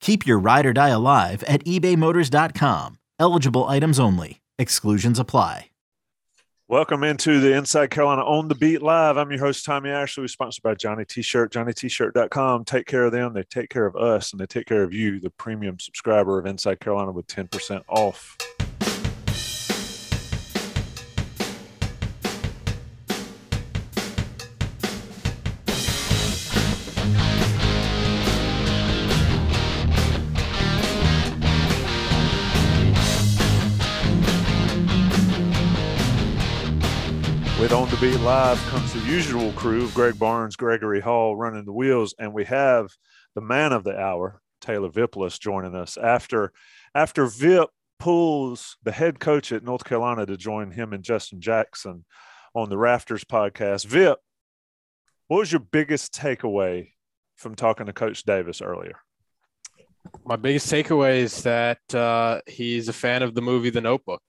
[0.00, 2.98] Keep your ride or die alive at ebaymotors.com.
[3.18, 4.40] Eligible items only.
[4.58, 5.68] Exclusions apply.
[6.70, 9.16] Welcome into the Inside Carolina on the Beat Live.
[9.16, 10.24] I'm your host, Tommy Ashley.
[10.24, 12.66] We're sponsored by Johnny T-Shirt, JohnnyT-Shirt.com.
[12.66, 13.32] Take care of them.
[13.32, 16.44] They take care of us, and they take care of you, the premium subscriber of
[16.44, 18.36] Inside Carolina, with 10% off.
[37.90, 42.14] The Beat Live comes the usual crew of Greg Barnes, Gregory Hall running the wheels,
[42.18, 42.90] and we have
[43.34, 46.52] the man of the hour, Taylor Vippolis, joining us after
[46.94, 52.04] after Vip pulls the head coach at North Carolina to join him and Justin Jackson
[52.54, 53.86] on the Rafters podcast.
[53.86, 54.18] Vip,
[55.28, 56.90] what was your biggest takeaway
[57.36, 59.00] from talking to Coach Davis earlier?
[60.24, 64.22] My biggest takeaway is that uh, he's a fan of the movie The Notebook.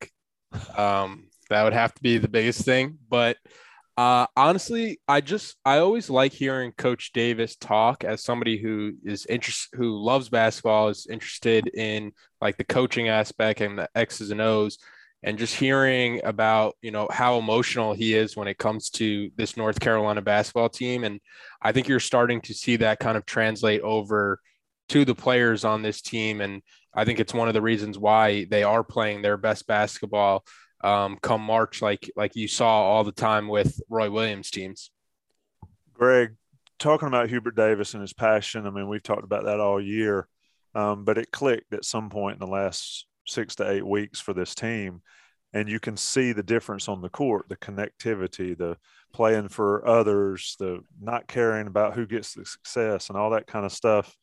[0.77, 2.97] Um, that would have to be the biggest thing.
[3.09, 3.37] But
[3.99, 9.25] uh, honestly, I just I always like hearing Coach Davis talk as somebody who is
[9.25, 14.39] interested, who loves basketball, is interested in like the coaching aspect and the X's and
[14.39, 14.77] O's,
[15.21, 19.57] and just hearing about you know how emotional he is when it comes to this
[19.57, 21.19] North Carolina basketball team, and
[21.61, 24.39] I think you're starting to see that kind of translate over
[24.89, 26.61] to the players on this team, and
[26.93, 30.45] I think it's one of the reasons why they are playing their best basketball
[30.81, 34.91] um, come March, like like you saw all the time with Roy Williams teams.
[35.93, 36.35] Greg,
[36.77, 38.65] talking about Hubert Davis and his passion.
[38.65, 40.27] I mean, we've talked about that all year,
[40.73, 44.33] um, but it clicked at some point in the last six to eight weeks for
[44.33, 45.01] this team,
[45.53, 48.77] and you can see the difference on the court, the connectivity, the
[49.13, 53.65] playing for others, the not caring about who gets the success, and all that kind
[53.65, 54.15] of stuff.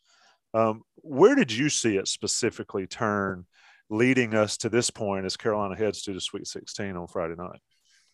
[0.55, 3.45] Um, where did you see it specifically turn?
[3.91, 7.61] Leading us to this point as Carolina heads to the Sweet 16 on Friday night?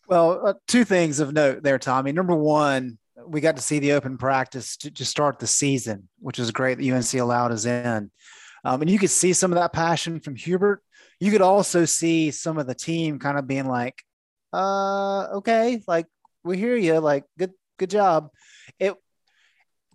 [0.07, 2.11] Well, uh, two things of note there, Tommy.
[2.11, 6.39] Number one, we got to see the open practice to, to start the season, which
[6.39, 8.11] is great that UNC allowed us in.
[8.65, 10.81] Um, and you could see some of that passion from Hubert.
[11.19, 14.03] You could also see some of the team kind of being like,
[14.51, 16.05] uh, okay, like
[16.43, 18.29] we hear you, like good, good job.
[18.79, 18.95] It,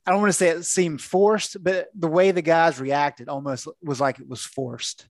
[0.07, 3.69] I don't want to say it seemed forced, but the way the guys reacted almost
[3.83, 5.07] was like it was forced.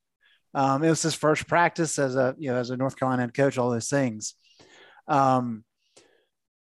[0.54, 3.34] Um, it was his first practice as a you know as a North Carolina head
[3.34, 4.34] coach, all those things.
[5.06, 5.64] Um,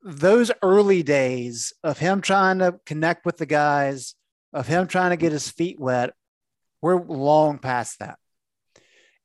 [0.03, 4.15] those early days of him trying to connect with the guys,
[4.53, 6.15] of him trying to get his feet wet,
[6.81, 8.19] we're long past that.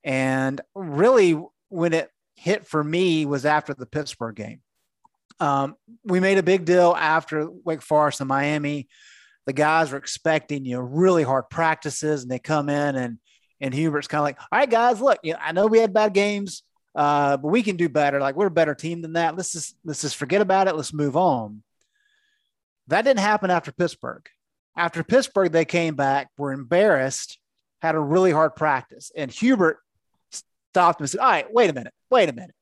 [0.03, 4.61] And really, when it hit for me was after the Pittsburgh game.
[5.39, 8.87] Um, we made a big deal after Wake Forest and Miami.
[9.45, 13.17] The guys were expecting you know really hard practices, and they come in and
[13.61, 15.93] and Hubert's kind of like, all right, guys, look, you know, I know we had
[15.93, 18.19] bad games, uh, but we can do better.
[18.19, 19.35] Like we're a better team than that.
[19.35, 20.75] Let's just let's just forget about it.
[20.75, 21.63] Let's move on.
[22.88, 24.27] That didn't happen after Pittsburgh.
[24.77, 27.39] After Pittsburgh, they came back, were embarrassed,
[27.81, 29.79] had a really hard practice, and Hubert
[30.31, 32.55] stopped and said, "All right, wait a minute, wait a minute."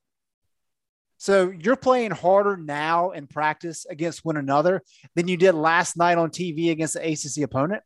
[1.18, 4.82] So you're playing harder now in practice against one another
[5.16, 7.82] than you did last night on TV against the ACC opponent.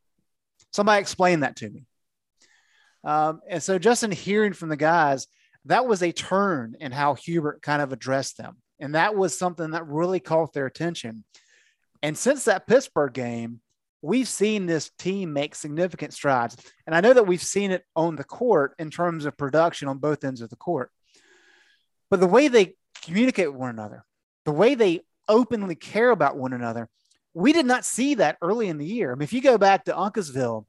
[0.74, 1.86] Somebody explain that to me.
[3.08, 5.28] Um, and so, just in hearing from the guys,
[5.66, 8.58] that was a turn in how Hubert kind of addressed them.
[8.82, 11.24] And that was something that really caught their attention.
[12.04, 13.62] And since that Pittsburgh game,
[14.02, 16.58] we've seen this team make significant strides.
[16.86, 20.00] And I know that we've seen it on the court in terms of production on
[20.00, 20.92] both ends of the court.
[22.10, 24.04] But the way they communicate with one another,
[24.44, 25.00] the way they
[25.30, 26.90] openly care about one another,
[27.34, 29.14] we did not see that early in the year.
[29.14, 30.66] I mean, if you go back to Uncasville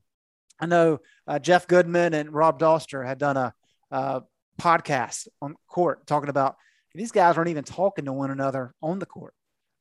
[0.60, 3.54] I know uh, Jeff Goodman and Rob Dauster had done a,
[3.90, 4.22] a
[4.60, 6.56] podcast on court talking about,
[6.94, 9.34] these guys weren't even talking to one another on the court,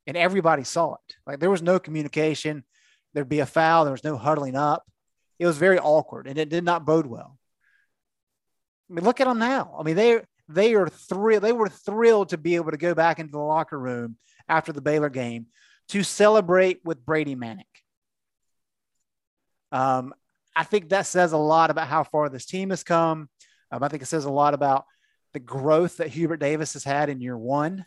[0.05, 1.15] and everybody saw it.
[1.25, 2.63] Like there was no communication.
[3.13, 3.85] There'd be a foul.
[3.85, 4.83] There was no huddling up.
[5.39, 7.39] It was very awkward, and it did not bode well.
[8.89, 9.75] I mean, look at them now.
[9.79, 11.43] I mean, they they are thrilled.
[11.43, 14.81] They were thrilled to be able to go back into the locker room after the
[14.81, 15.47] Baylor game
[15.89, 17.63] to celebrate with Brady Manek.
[19.71, 20.13] Um,
[20.57, 23.29] I think that says a lot about how far this team has come.
[23.71, 24.85] Um, I think it says a lot about
[25.33, 27.85] the growth that Hubert Davis has had in year one.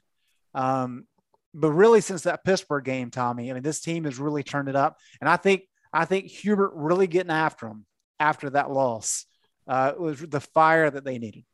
[0.55, 1.07] Um,
[1.53, 4.77] but really, since that Pittsburgh game, Tommy, I mean, this team has really turned it
[4.77, 5.63] up, and I think
[5.93, 7.87] I think Hubert really getting after him
[8.21, 9.27] after that loss
[9.67, 11.45] uh, was the fire that they needed.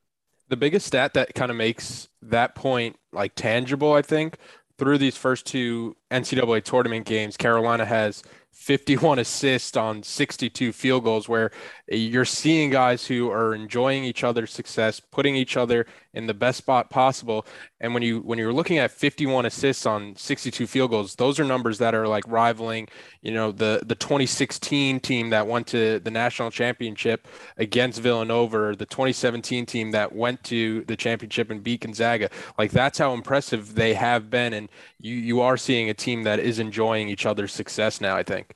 [0.48, 4.36] The biggest stat that kind of makes that point like tangible, I think,
[4.78, 8.22] through these first two NCAA tournament games, Carolina has
[8.56, 11.52] 51 assists on 62 field goals where
[11.88, 16.58] you're seeing guys who are enjoying each other's success putting each other in the best
[16.58, 17.46] spot possible
[17.80, 21.44] and when you when you're looking at 51 assists on 62 field goals those are
[21.44, 22.88] numbers that are like rivaling
[23.22, 28.86] you know the the 2016 team that went to the national championship against Villanova the
[28.86, 32.30] 2017 team that went to the championship and beat Gonzaga.
[32.58, 34.52] Like that's how impressive they have been.
[34.52, 34.68] And
[35.00, 38.54] you you are seeing a team that is enjoying each other's success now I think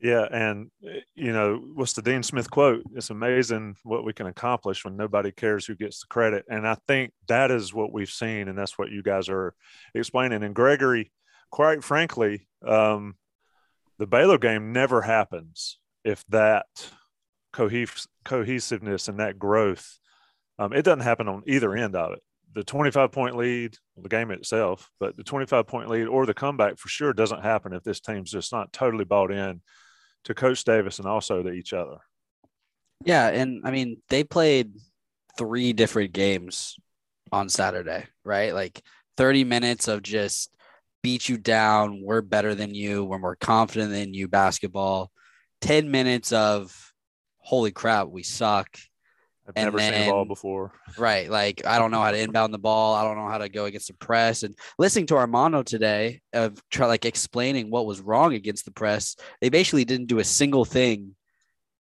[0.00, 2.82] yeah, and eh, you know what's the Dean Smith quote?
[2.94, 6.76] It's amazing what we can accomplish when nobody cares who gets the credit, and I
[6.88, 9.54] think that is what we've seen, and that's what you guys are
[9.94, 10.42] explaining.
[10.42, 11.12] And Gregory,
[11.50, 13.16] quite frankly, um,
[13.98, 16.66] the Baylor game never happens if that
[17.52, 19.98] cohes- cohesiveness and that growth,
[20.58, 22.20] um, it doesn't happen on either end of it.
[22.54, 26.78] The 25 point lead, the game itself, but the 25 point lead or the comeback
[26.78, 29.60] for sure doesn't happen if this team's just not totally bought in
[30.24, 31.98] to Coach Davis and also to each other.
[33.04, 34.72] Yeah, and I mean they played
[35.38, 36.76] three different games
[37.32, 38.54] on Saturday, right?
[38.54, 38.82] Like
[39.16, 40.50] 30 minutes of just
[41.02, 45.10] beat you down, we're better than you, we're more confident than you basketball.
[45.62, 46.92] 10 minutes of
[47.38, 48.68] holy crap, we suck.
[49.50, 50.72] I've and never then, seen a ball before.
[50.98, 51.30] Right.
[51.30, 52.94] Like I don't know how to inbound the ball.
[52.94, 54.42] I don't know how to go against the press.
[54.42, 59.16] And listening to Armando today of try like explaining what was wrong against the press,
[59.40, 61.14] they basically didn't do a single thing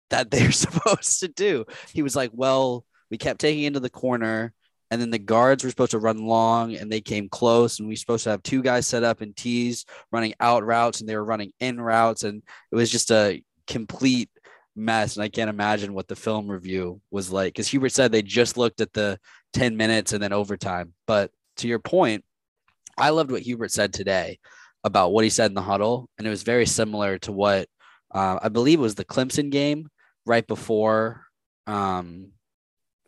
[0.10, 1.66] that they're supposed to do.
[1.94, 4.54] He was like, Well, we kept taking into the corner,
[4.92, 7.94] and then the guards were supposed to run long and they came close, and we
[7.94, 11.16] were supposed to have two guys set up in tees running out routes, and they
[11.16, 14.30] were running in routes, and it was just a complete
[14.78, 18.22] mess and i can't imagine what the film review was like because hubert said they
[18.22, 19.20] just looked at the
[19.54, 20.94] 10 minutes and then overtime.
[21.06, 22.24] But to your point
[22.98, 24.40] i loved what hubert said today
[24.84, 27.68] about what he said in the huddle and it was very similar to what
[28.14, 29.90] uh, i believe was the clemson game
[30.26, 31.24] right before
[31.66, 32.32] um,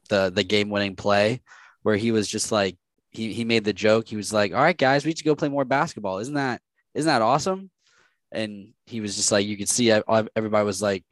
[0.10, 1.42] the the game winning play
[1.83, 2.77] where he was just like
[3.12, 4.07] he, he made the joke.
[4.07, 6.19] He was like all right guys we need to go play more basketball.
[6.19, 6.62] Isn't that
[6.94, 7.71] isn't that awesome?
[8.31, 11.04] And he was just like you could see everybody was like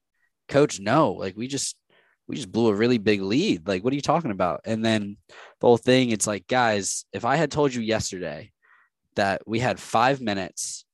[0.48, 1.76] coach, no, like we just
[2.28, 3.68] we just blew a really big lead.
[3.68, 4.62] Like, what are you talking about?
[4.66, 5.18] And then
[5.60, 8.52] the whole thing, it's like, guys, if I had told you yesterday
[9.16, 10.86] that we had five minutes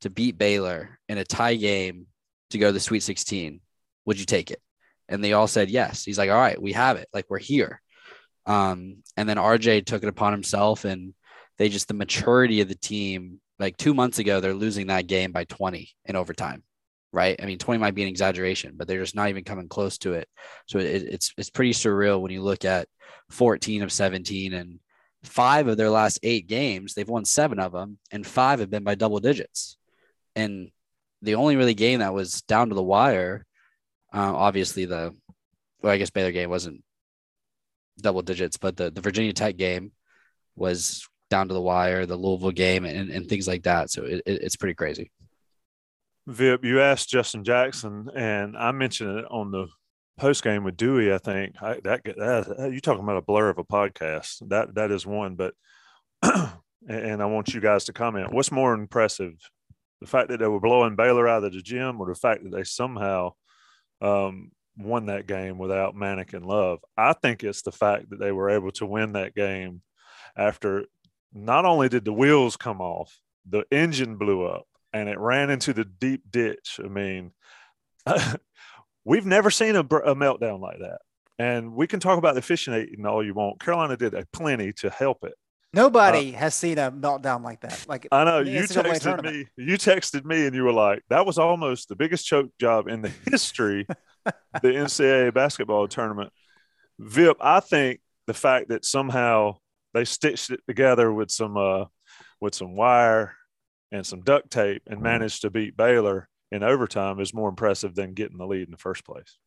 [0.00, 2.06] to beat Baylor in a tie game
[2.50, 3.60] to go to the Sweet 16,
[4.04, 4.60] would you take it?
[5.08, 6.04] And they all said yes.
[6.04, 7.08] He's like, all right, we have it.
[7.14, 7.80] Like, we're here.
[8.46, 11.14] Um, and then RJ took it upon himself, and
[11.58, 13.40] they just the maturity of the team.
[13.58, 16.64] Like two months ago, they're losing that game by 20 in overtime
[17.12, 17.40] right?
[17.42, 20.14] I mean, 20 might be an exaggeration, but they're just not even coming close to
[20.14, 20.28] it.
[20.66, 22.88] So it, it's it's pretty surreal when you look at
[23.30, 24.78] 14 of 17 and
[25.22, 28.84] five of their last eight games, they've won seven of them, and five have been
[28.84, 29.76] by double digits.
[30.34, 30.70] And
[31.22, 33.44] the only really game that was down to the wire,
[34.14, 35.14] uh, obviously the,
[35.82, 36.82] well, I guess Baylor game wasn't
[38.00, 39.92] double digits, but the, the Virginia Tech game
[40.56, 43.90] was down to the wire, the Louisville game, and, and things like that.
[43.90, 45.10] So it, it, it's pretty crazy.
[46.26, 49.66] Vip, you asked Justin Jackson, and I mentioned it on the
[50.18, 51.12] post game with Dewey.
[51.12, 54.48] I think I, that, that you talking about a blur of a podcast.
[54.48, 55.54] That that is one, but
[56.88, 58.32] and I want you guys to comment.
[58.32, 59.32] What's more impressive,
[60.00, 62.52] the fact that they were blowing Baylor out of the gym, or the fact that
[62.52, 63.32] they somehow
[64.02, 66.80] um, won that game without Manek and Love?
[66.96, 69.82] I think it's the fact that they were able to win that game
[70.36, 70.84] after
[71.32, 75.72] not only did the wheels come off, the engine blew up and it ran into
[75.72, 76.80] the deep ditch.
[76.82, 77.32] I mean,
[79.04, 80.98] we've never seen a, a, meltdown like that.
[81.38, 83.60] And we can talk about the fishing officiating all you want.
[83.60, 85.34] Carolina did a plenty to help it.
[85.72, 87.86] Nobody uh, has seen a meltdown like that.
[87.88, 89.46] Like I know you texted me.
[89.56, 93.02] You texted me, and you were like, "That was almost the biggest choke job in
[93.02, 93.86] the history
[94.24, 96.32] the NCAA basketball tournament."
[96.98, 99.58] Vip, I think the fact that somehow
[99.94, 101.84] they stitched it together with some uh,
[102.40, 103.36] with some wire
[103.92, 108.14] and some duct tape and managed to beat Baylor in overtime is more impressive than
[108.14, 109.38] getting the lead in the first place.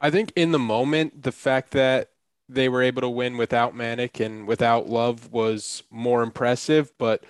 [0.00, 2.10] I think in the moment, the fact that
[2.48, 6.92] they were able to win without Manek and without Love was more impressive.
[6.98, 7.24] But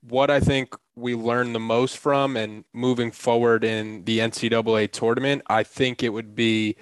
[0.00, 5.42] what I think we learned the most from and moving forward in the NCAA tournament,
[5.48, 6.76] I think it would be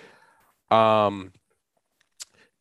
[0.71, 1.33] um,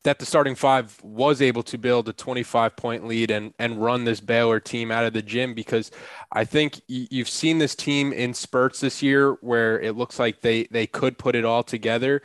[0.03, 4.03] that the starting five was able to build a 25 point lead and and run
[4.03, 5.91] this Baylor team out of the gym because
[6.31, 10.63] I think you've seen this team in spurts this year where it looks like they
[10.65, 12.22] they could put it all together,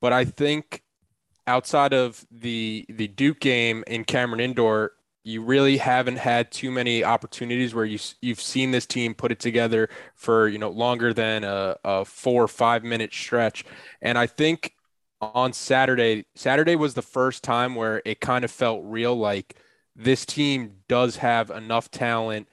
[0.00, 0.82] but I think
[1.46, 4.92] outside of the the Duke game in Cameron Indoor,
[5.24, 9.38] you really haven't had too many opportunities where you you've seen this team put it
[9.38, 13.64] together for you know longer than a, a four or five minute stretch,
[14.00, 14.74] and I think
[15.22, 19.56] on Saturday, Saturday was the first time where it kind of felt real like
[19.94, 22.48] this team does have enough talent.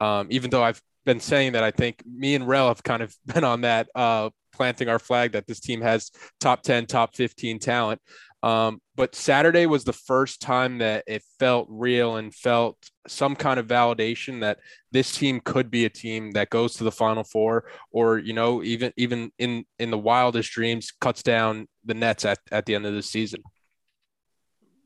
[0.00, 3.14] Um, even though I've been saying that, I think me and Rel have kind of
[3.26, 6.10] been on that, uh, planting our flag that this team has
[6.40, 8.00] top 10, top 15 talent.
[8.42, 12.76] Um, but Saturday was the first time that it felt real and felt
[13.08, 14.58] some kind of validation that
[14.92, 18.62] this team could be a team that goes to the final four or, you know,
[18.62, 22.86] even, even in, in the wildest dreams cuts down the nets at, at the end
[22.86, 23.42] of the season.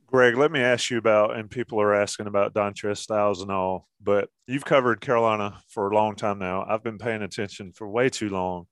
[0.06, 3.88] Greg, let me ask you about, and people are asking about Dontrez Styles and all,
[4.02, 6.66] but you've covered Carolina for a long time now.
[6.68, 8.66] I've been paying attention for way too long.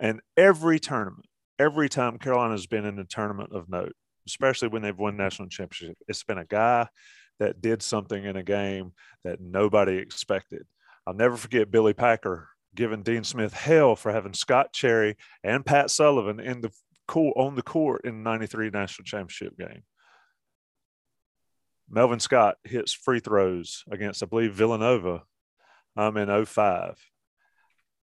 [0.00, 1.26] And every tournament,
[1.58, 3.92] every time Carolina's been in a tournament of note,
[4.26, 5.96] especially when they've won national championship.
[6.08, 6.88] It's been a guy
[7.38, 8.92] that did something in a game
[9.24, 10.62] that nobody expected.
[11.06, 15.90] I'll never forget Billy Packer giving Dean Smith hell for having Scott Cherry and Pat
[15.90, 16.70] Sullivan in the
[17.08, 19.82] court on the court in the 93 national championship game.
[21.90, 25.24] Melvin Scott hits free throws against, I believe, Villanova
[25.96, 26.96] um, in 05.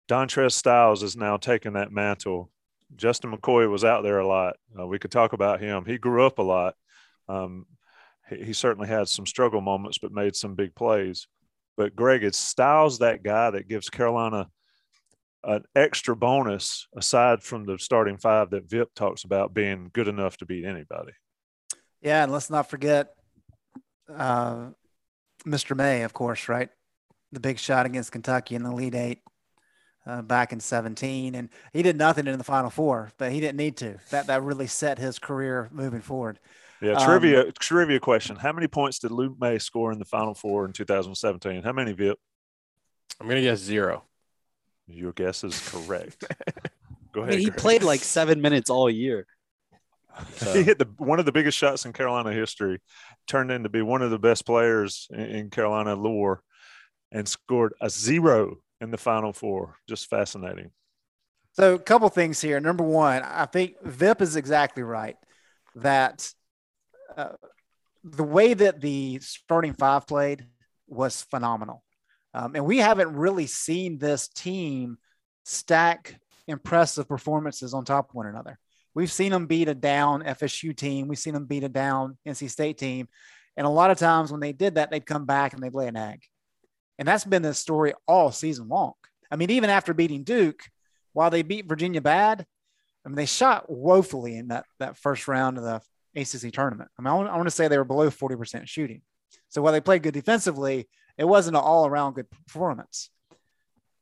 [0.07, 2.51] Dontrez Styles is now taking that mantle
[2.95, 4.55] Justin McCoy was out there a lot.
[4.77, 5.85] Uh, we could talk about him.
[5.85, 6.75] He grew up a lot.
[7.27, 7.65] Um,
[8.29, 11.27] he, he, certainly had some struggle moments, but made some big plays.
[11.77, 14.49] But Greg, it's Styles that guy that gives Carolina
[15.43, 20.37] an extra bonus aside from the starting five that Vip talks about being good enough
[20.37, 21.13] to beat anybody.
[22.01, 23.13] Yeah, and let's not forget
[24.13, 24.69] uh,
[25.45, 25.75] Mr.
[25.75, 26.69] Maye, of course, right?
[27.31, 29.21] The big shot against Kentucky in the Elite Eight
[30.09, 33.57] uh, back in 17 and he did nothing in the final four but he didn't
[33.57, 33.97] need to.
[34.09, 36.39] That that really set his career moving forward.
[36.81, 38.35] Yeah trivia um, trivia question.
[38.35, 41.93] How many points did luke maye score in the final four in 2017 how many
[41.93, 42.17] vip?
[43.19, 44.05] I'm gonna guess zero.
[44.87, 46.23] Your guess is correct.
[47.11, 47.57] Go ahead I mean, he Greg.
[47.57, 49.27] played like seven minutes all year.
[50.35, 50.53] So.
[50.55, 52.81] he hit the one of the biggest shots in carolina history
[53.27, 56.41] turned into be one of the best players in, in carolina lore
[57.11, 59.75] and scored a zero in the final four.
[59.87, 60.71] Just fascinating.
[61.53, 62.59] So, a couple things here.
[62.59, 65.17] Number one, I think Vip is exactly right
[65.75, 66.31] that
[67.17, 67.33] uh,
[68.03, 70.45] the way that the starting five played
[70.87, 71.83] was phenomenal.
[72.33, 74.97] Um, and we haven't really seen this team
[75.43, 78.59] stack impressive performances on top of one another.
[78.93, 81.07] We've seen them beat a down FSU team.
[81.07, 83.07] We've seen them beat a down NC State team.
[83.55, 85.87] And a lot of times when they did that, they'd come back and they'd lay
[85.87, 86.21] an egg.
[86.99, 88.93] And that's been the story all season long.
[89.31, 90.61] I mean, even after beating Duke,
[91.13, 92.45] while they beat Virginia bad,
[93.05, 95.81] I mean, they shot woefully in that, that first round of the
[96.19, 96.91] ACC tournament.
[96.99, 99.01] I mean, I want, I want to say they were below 40% shooting.
[99.47, 103.09] So while they played good defensively, it wasn't an all around good performance.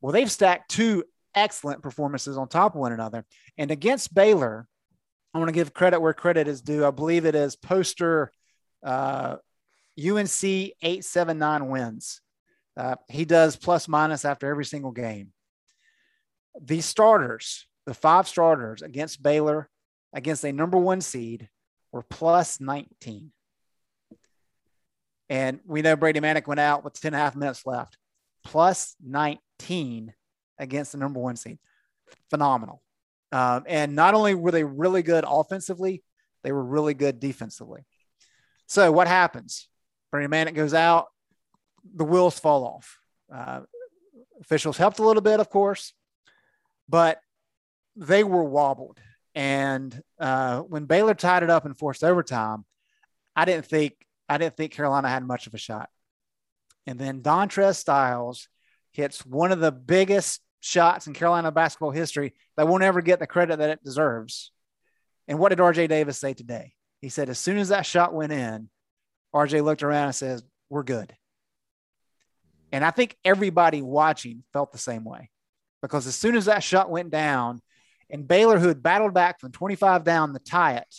[0.02, 1.04] Well, they've stacked two
[1.36, 3.26] excellent performances on top of one another.
[3.60, 4.68] And against Baylor,
[5.34, 6.84] I want to give credit where credit is due.
[6.84, 8.32] I believe it is poster
[8.84, 9.38] uh,
[10.00, 12.22] UNC 879 wins.
[12.78, 15.34] Uh, he does plus minus after every single game.
[16.62, 19.70] The starters, the five starters against Baylor,
[20.14, 21.50] against a number one seed,
[21.92, 23.32] were plus 19.
[25.30, 27.98] And we know Brady Manek went out with 10 and a half minutes left.
[28.44, 30.14] Plus 19
[30.60, 31.58] against the number one seed.
[32.30, 32.82] Phenomenal.
[33.32, 36.04] Um, and not only were they really good offensively,
[36.44, 37.86] they were really good defensively.
[38.68, 39.68] So what happens?
[40.12, 41.08] Brady Manek goes out
[41.96, 43.00] the wheels fall off.
[43.34, 43.62] Uh,
[44.42, 45.94] officials helped a little bit, of course,
[46.88, 47.20] but
[47.96, 49.00] they were wobbled.
[49.36, 52.66] And uh, when Baylor tied it up and forced overtime,
[53.36, 53.94] I didn't think
[54.30, 55.90] I didn't think Carolina had much of a shot.
[56.86, 58.48] And then Dontrez Styles
[58.92, 63.28] hits one of the biggest shots in Carolina basketball history that won't ever get the
[63.28, 64.52] credit that it deserves.
[65.28, 66.74] And what did RJ Davis say today?
[67.02, 68.70] He said, as soon as that shot went in,
[69.36, 71.14] RJ looked around and says, We're good.
[72.72, 75.30] And I think everybody watching felt the same way
[75.82, 77.62] because as soon as that shot went down,
[78.10, 80.96] and Baylor, who had battled back from 25 down to tie it,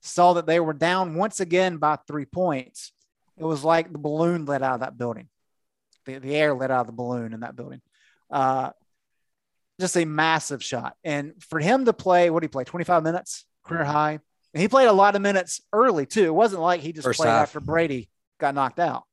[0.00, 2.92] saw that they were down once again by three points.
[3.36, 5.28] It was like the balloon let out of that building.
[6.06, 7.80] The, the air let out of the balloon in that building.
[8.30, 8.70] Uh,
[9.80, 10.96] just a massive shot.
[11.04, 12.64] And for him to play, what did he play?
[12.64, 14.20] 25 minutes, career high.
[14.54, 16.24] And he played a lot of minutes early too.
[16.24, 17.42] It wasn't like he just First played half.
[17.42, 19.04] after Brady got knocked out.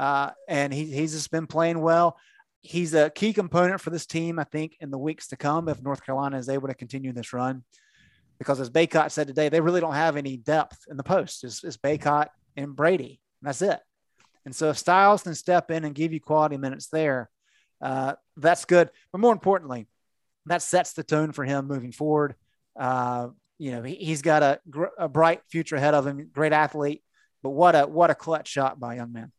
[0.00, 2.16] Uh, and he, he's just been playing well.
[2.62, 5.82] He's a key component for this team, I think, in the weeks to come if
[5.82, 7.64] North Carolina is able to continue this run.
[8.38, 11.44] Because as Bacot said today, they really don't have any depth in the post.
[11.44, 13.78] It's, it's Bacot and Brady, and that's it.
[14.46, 17.28] And so if Styles can step in and give you quality minutes there,
[17.82, 18.88] uh, that's good.
[19.12, 19.86] But more importantly,
[20.46, 22.36] that sets the tone for him moving forward.
[22.74, 23.28] Uh,
[23.58, 26.30] you know, he, he's got a, gr- a bright future ahead of him.
[26.32, 27.02] Great athlete,
[27.42, 29.30] but what a what a clutch shot by young man.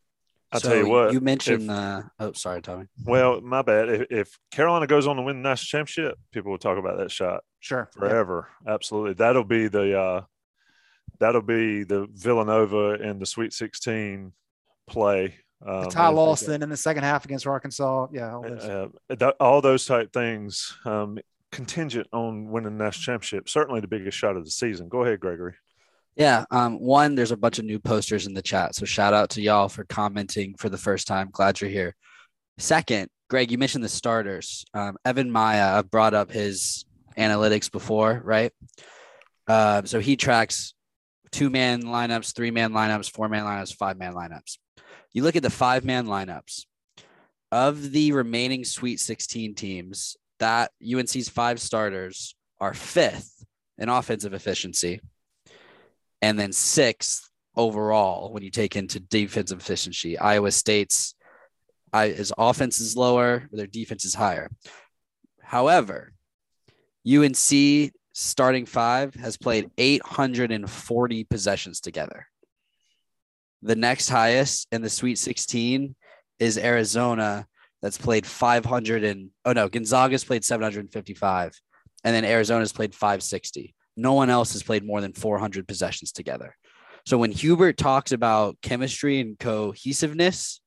[0.53, 1.13] I'll So tell you what.
[1.13, 1.63] You mentioned.
[1.63, 2.85] if- uh, oh, sorry, Tommy.
[3.05, 3.89] well, my bad.
[3.89, 7.11] If, if Carolina goes on to win the national championship, people will talk about that
[7.11, 8.47] shot Sure, forever.
[8.67, 9.13] Absolutely.
[9.13, 10.21] That'll be the uh,
[11.19, 14.33] that'll be the Villanova and the Sweet 16
[14.87, 15.35] play.
[15.65, 18.07] Um, Ty and- Lawson in the second half against Arkansas.
[18.11, 18.63] Yeah, all those.
[18.63, 21.19] uh, that- all those type things um,
[21.51, 23.47] contingent on winning the national championship.
[23.47, 24.89] Certainly the biggest shot of the season.
[24.89, 25.53] Go ahead, Gregory.
[26.15, 26.45] Yeah.
[26.51, 28.75] Um, one, there's a bunch of new posters in the chat.
[28.75, 31.29] So shout out to y'all for commenting for the first time.
[31.31, 31.95] Glad you're here.
[32.57, 34.65] Second, Greg, you mentioned the starters.
[34.73, 36.85] Um, Evan Miya, I've brought up his
[37.17, 38.51] analytics before, right?
[39.47, 40.73] Uh, so he tracks
[41.31, 44.57] two man lineups, three man lineups, four man lineups, five man lineups.
[45.13, 46.65] You look at the five man lineups
[47.51, 53.45] of the remaining Sweet 16 teams, that UNC's five starters are fifth
[53.77, 55.01] in offensive efficiency
[56.21, 60.17] and then sixth overall when you take into defensive efficiency.
[60.17, 61.15] Iowa State's
[61.93, 64.49] I, his offense is lower, their defense is higher.
[65.41, 66.13] However,
[67.05, 72.27] UNC starting five has played 840 possessions together.
[73.61, 75.95] The next highest in the Sweet 16
[76.39, 77.45] is Arizona,
[77.81, 81.59] that's played 500 and oh no, Gonzaga's played 755,
[82.03, 86.55] and then Arizona's played 560 no one else has played more than 400 possessions together.
[87.05, 90.61] So when Hubert talks about chemistry and cohesiveness,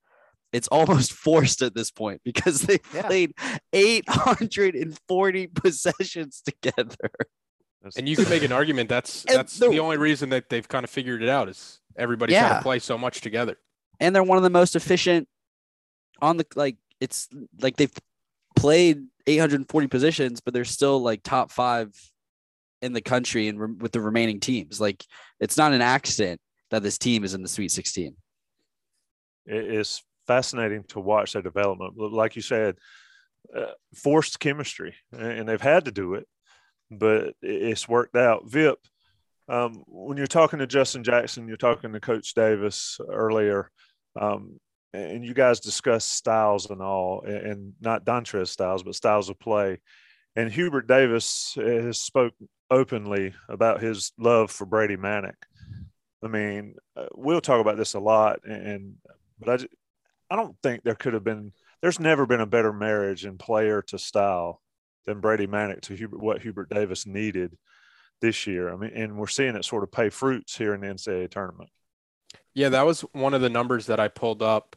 [0.52, 3.02] it's almost forced at this point because they Yeah.
[3.02, 3.32] played
[3.72, 7.10] 840 possessions together.
[7.96, 10.66] And you could make an argument that's And that's the- the only reason that they've
[10.66, 12.56] kind of figured it out is everybody's trying Yeah.
[12.58, 13.56] to play so much together.
[14.00, 15.28] And they're one of the most efficient
[16.20, 17.28] on the like it's
[17.60, 17.92] like they've
[18.56, 21.92] played 840 positions, but they're still like top five
[22.84, 24.80] in the country and re- with the remaining teams.
[24.80, 25.04] Like
[25.40, 28.14] it's not an accident that this team is in the Sweet 16.
[29.46, 31.94] it's fascinating to watch their development.
[31.98, 32.76] Like you said,
[33.54, 36.26] uh, forced chemistry, and they've had to do it,
[36.90, 38.48] but it's worked out.
[38.48, 38.78] Vip,
[39.48, 43.70] um, when you're talking to Justin Jackson, you're talking to Coach Davis earlier,
[44.18, 44.58] um,
[44.94, 49.38] and you guys discuss styles and all, and- and not Dontrez styles, but styles of
[49.38, 49.80] play.
[50.36, 52.34] And Hubert Davis has spoke
[52.70, 55.34] openly about his love for Brady Manek.
[56.24, 58.94] I mean, uh, we'll talk about this a lot, and
[59.38, 59.66] but I,
[60.30, 61.52] I don't think there could have been.
[61.82, 64.62] There's never been a better marriage in player to style
[65.04, 67.56] than Brady Manek to Hubert, what Hubert Davis needed
[68.20, 68.72] this year.
[68.72, 71.68] I mean, and we're seeing it sort of pay fruits here in the NCAA tournament.
[72.54, 74.76] Yeah, that was one of the numbers that I pulled up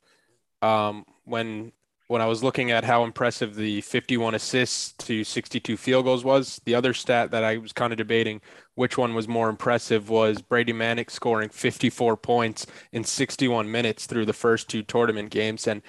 [0.62, 1.72] um, when
[2.08, 6.62] when I was looking at how impressive the 51 assists to 62 field goals was.
[6.64, 8.42] The other stat that I was kind of debating
[8.76, 14.26] which one was more impressive was Brady Manek scoring 54 points in 61 minutes through
[14.26, 15.68] the first two tournament games.
[15.68, 15.82] And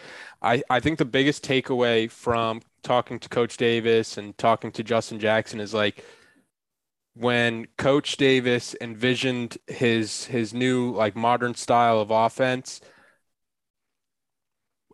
[0.42, 5.20] I, I think the biggest takeaway from talking to Coach Davis and talking to Justin
[5.20, 6.04] Jackson is like
[7.14, 12.80] when Coach Davis envisioned his his new like modern style of offense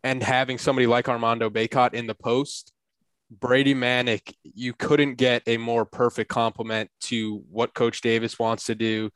[0.05, 2.73] and having somebody like Armando Bacot in the post,
[3.31, 8.75] Brady Manek, you couldn't get a more perfect complement to what Coach Davis wants to
[8.75, 9.11] do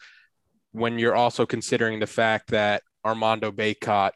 [0.73, 4.13] when you're also considering the fact that Armando Bacot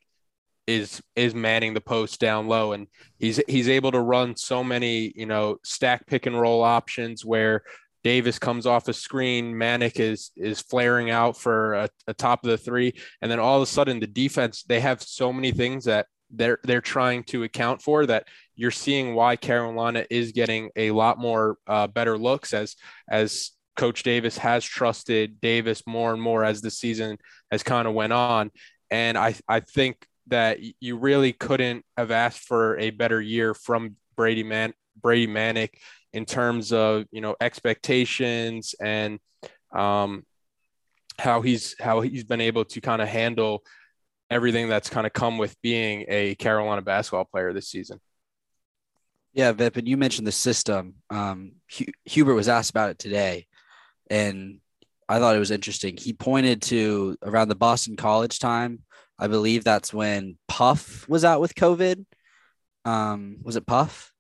[0.67, 2.73] is is manning the post down low.
[2.73, 2.87] And
[3.19, 7.63] he's he's able to run so many, you know, stack pick and roll options where
[8.03, 12.51] Davis comes off a screen, Manek is is flaring out for a, a top of
[12.51, 15.85] the three, and then all of a sudden the defense they have so many things
[15.85, 20.91] that they're they're trying to account for that you're seeing why Carolina is getting a
[20.91, 22.77] lot more uh, better looks as
[23.11, 27.19] as Coach Davis has trusted Davis more and more as the season
[27.51, 28.51] has kind of went on,
[28.91, 33.97] And I, I think that you really couldn't have asked for a better year from
[34.17, 35.71] Brady Man Brady Manek
[36.13, 39.19] in terms of you know expectations and
[39.75, 40.25] um,
[41.19, 43.65] how he's how he's been able to kind of handle
[44.33, 48.01] everything that's kind of come with being a Carolina basketball player this season.
[49.35, 50.95] Yeah, Vip, and you mentioned the system.
[51.09, 51.53] Um,
[52.05, 53.47] Hubert was asked about it today,
[54.11, 54.59] and
[55.09, 55.97] I thought it was interesting.
[55.97, 58.81] He pointed to around the Boston College time.
[59.19, 62.05] I believe that's when Puff was out with COVID.
[62.85, 64.13] Um, was it Puff?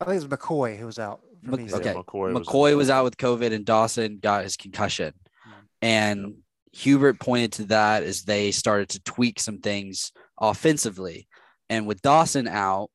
[0.00, 1.20] I think it was McCoy who was out.
[1.48, 5.14] okay, yeah, McCoy, McCoy was, was, out with COVID, and Dawson got his concussion.
[5.48, 5.60] Mm-hmm.
[5.82, 6.34] And
[6.74, 10.10] Hubert pointed to that as they started to tweak some things
[10.40, 11.28] offensively.
[11.70, 12.90] And with Dawson out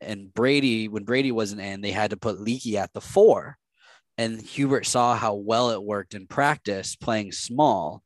[0.00, 3.56] and Brady, when Brady wasn't in, they had to put Leaky at the four.
[4.18, 8.02] And Hubert saw how well it worked in practice playing small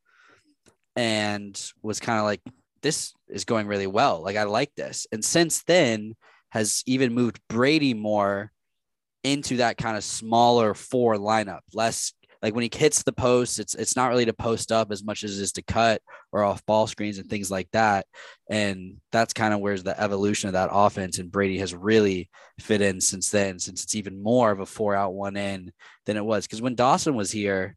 [0.95, 2.41] and was kind of like,
[2.81, 4.23] this is going really well.
[4.23, 5.07] Like, I like this.
[5.11, 6.15] And since then,
[6.51, 8.51] has even moved Brady more
[9.23, 13.75] into that kind of smaller four lineup, less like when he hits the post, it's
[13.75, 16.01] it's not really to post up as much as it is to cut
[16.31, 18.07] or off ball screens and things like that.
[18.49, 21.19] And that's kind of where's the evolution of that offense.
[21.19, 24.95] And Brady has really fit in since then, since it's even more of a four
[24.95, 25.71] out one in
[26.05, 26.47] than it was.
[26.47, 27.75] Because when Dawson was here,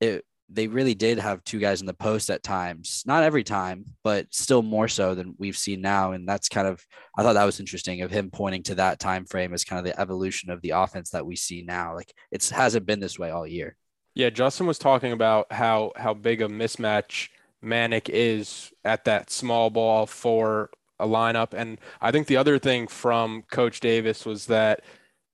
[0.00, 3.02] it they really did have two guys in the post at times.
[3.06, 6.12] Not every time, but still more so than we've seen now.
[6.12, 6.82] And that's kind of
[7.16, 9.84] I thought that was interesting of him pointing to that time frame as kind of
[9.84, 11.94] the evolution of the offense that we see now.
[11.94, 13.76] Like it hasn't been this way all year.
[14.18, 17.28] Yeah, Justin was talking about how how big a mismatch
[17.64, 22.88] Manek is at that small ball for a lineup, and I think the other thing
[22.88, 24.80] from Coach Davis was that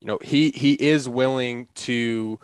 [0.03, 2.39] you know he he is willing to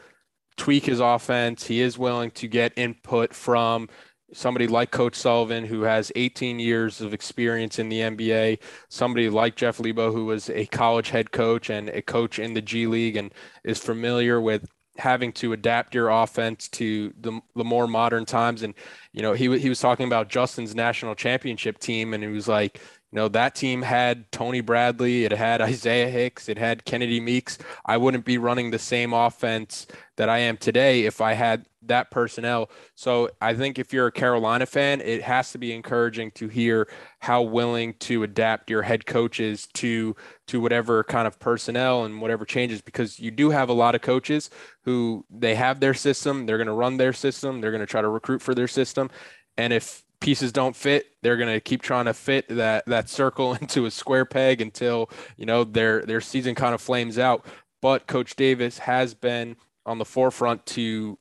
[0.57, 1.67] tweak his offense.
[1.67, 3.91] He is willing to get input from
[4.33, 9.57] somebody like Coach Sullivan, who has 18 years of experience in the NBA, somebody like
[9.57, 13.17] Jeff Lebo, who was a college head coach and a coach in the G League
[13.17, 14.67] and is familiar with
[15.01, 18.63] having to adapt your offense to the, the more modern times.
[18.63, 18.75] And,
[19.13, 22.81] you know, he, he was talking about Justin's national championship team, and he was like,
[23.13, 27.59] you know, that team had Tony Bradley, it had Isaiah Hicks, it had Kennedy Meeks.
[27.85, 32.11] I wouldn't be running the same offense that I am today if I had that
[32.11, 32.71] personnel.
[32.95, 36.89] So I think if you're a Carolina fan, it has to be encouraging to hear
[37.21, 40.15] how willing to adapt your head coaches to
[40.47, 44.03] to whatever kind of personnel and whatever changes because you do have a lot of
[44.03, 44.51] coaches
[44.83, 48.03] who they have their system, they're going to run their system, they're going to try
[48.03, 49.11] to recruit for their system.
[49.57, 53.55] And if pieces don't fit, they're going to keep trying to fit that that circle
[53.61, 57.45] into a square peg until, you know, their their season kind of flames out.
[57.83, 59.57] But coach Davis has been
[59.87, 61.19] on the forefront to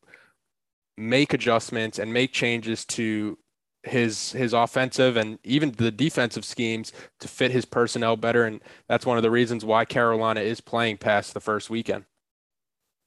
[0.97, 3.37] make adjustments and make changes to
[3.83, 8.59] his his offensive and even the defensive schemes to fit his personnel better and
[8.89, 12.03] that's one of the reasons why Carolina is playing past the first weekend.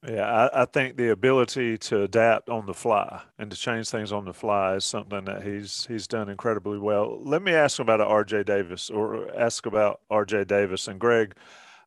[0.05, 4.11] Yeah, I, I, think the ability to adapt on the fly and to change things
[4.11, 7.21] on the fly is something that he's he's done incredibly well.
[7.23, 8.43] Let me ask about R.J.
[8.43, 10.43] Davis or ask about R.J.
[10.45, 11.35] Davis and Greg.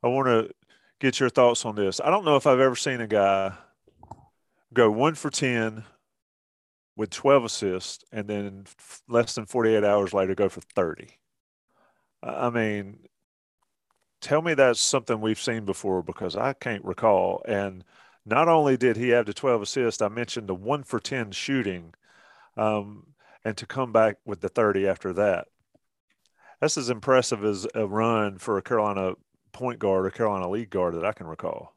[0.03, 0.51] I want to
[0.99, 2.01] get your thoughts on this.
[2.03, 3.53] I don't know if I've ever seen a guy
[4.73, 5.85] go one for ten
[6.97, 8.65] with 12 assists and then
[9.09, 11.09] less than 48 hours later go for 30.
[12.23, 13.01] I mean,
[14.23, 17.43] tell me that's something we've seen before because I can't recall.
[17.47, 17.85] And
[18.27, 21.95] not only did he have the 12 assists, I mentioned the one for 10 shooting,
[22.57, 23.07] um,
[23.45, 25.47] and to come back with the 30 after that.
[26.61, 29.13] That's as impressive as a run for a Carolina
[29.53, 31.75] point guard or Carolina lead guard that I can recall.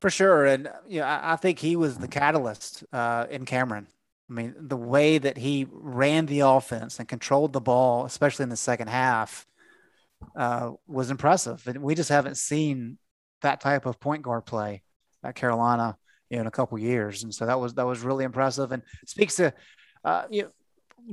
[0.00, 0.44] For sure.
[0.44, 3.86] And, you know, I, I think he was the catalyst uh, in Cameron.
[4.28, 8.48] I mean, the way that he ran the offense and controlled the ball, especially in
[8.48, 9.46] the second half,
[10.34, 11.62] uh, was impressive.
[11.68, 12.98] And we just haven't seen
[13.42, 14.82] that type of point guard play
[15.22, 15.96] at Carolina
[16.30, 18.72] in a couple years, and so that was that was really impressive.
[18.72, 19.52] And speaks to
[20.04, 20.48] uh, you know,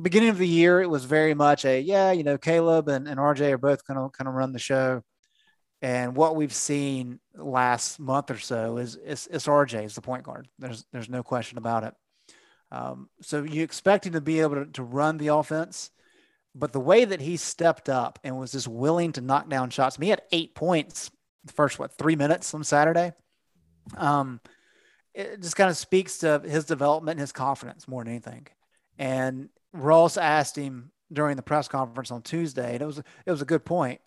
[0.02, 3.20] beginning of the year, it was very much a yeah, you know, Caleb and, and
[3.20, 5.04] RJ are both going to kind of run the show.
[5.82, 10.48] And what we've seen last month or so is is RJ is the point guard.
[10.58, 11.94] There's there's no question about it.
[12.72, 15.90] Um, so you expect him to be able to, to run the offense,
[16.54, 19.98] but the way that he stepped up and was just willing to knock down shots,
[19.98, 21.10] I mean, he had eight points
[21.46, 23.14] the first, what, three minutes on Saturday.
[23.98, 24.40] Um,
[25.14, 28.48] it just kind of speaks to his development his confidence more than anything.
[28.98, 33.42] And Ross asked him during the press conference on Tuesday, and it was it was
[33.42, 34.02] a good point.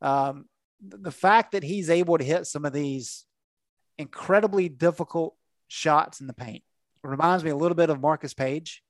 [0.00, 0.46] Um,
[0.80, 3.24] the fact that he's able to hit some of these
[3.98, 5.34] incredibly difficult
[5.68, 6.62] shots in the paint
[7.02, 8.82] reminds me a little bit of Marcus Paige.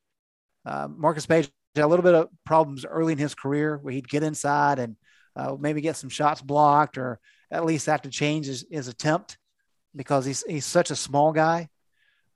[0.67, 4.23] Uh, Marcus had a little bit of problems early in his career where he'd get
[4.23, 4.97] inside and
[5.37, 9.39] uh, maybe get some shots blocked or at least have to change his, his attempt
[9.95, 11.69] because he's, he's such a small guy.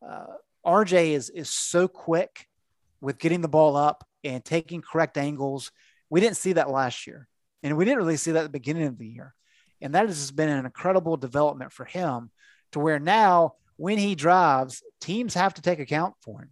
[0.06, 0.26] Uh,
[0.66, 2.46] RJ is, is so quick
[3.00, 5.70] with getting the ball up and taking correct angles.
[6.10, 7.28] We didn't see that last year.
[7.62, 9.34] And we didn't really see that at the beginning of the year.
[9.80, 12.30] And that has been an incredible development for him
[12.72, 16.50] to where now when he drives, teams have to take account for him.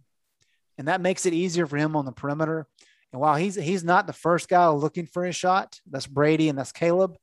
[0.77, 2.67] And that makes it easier for him on the perimeter.
[3.11, 6.57] And while he's he's not the first guy looking for his shot, that's Brady and
[6.57, 7.17] that's Caleb.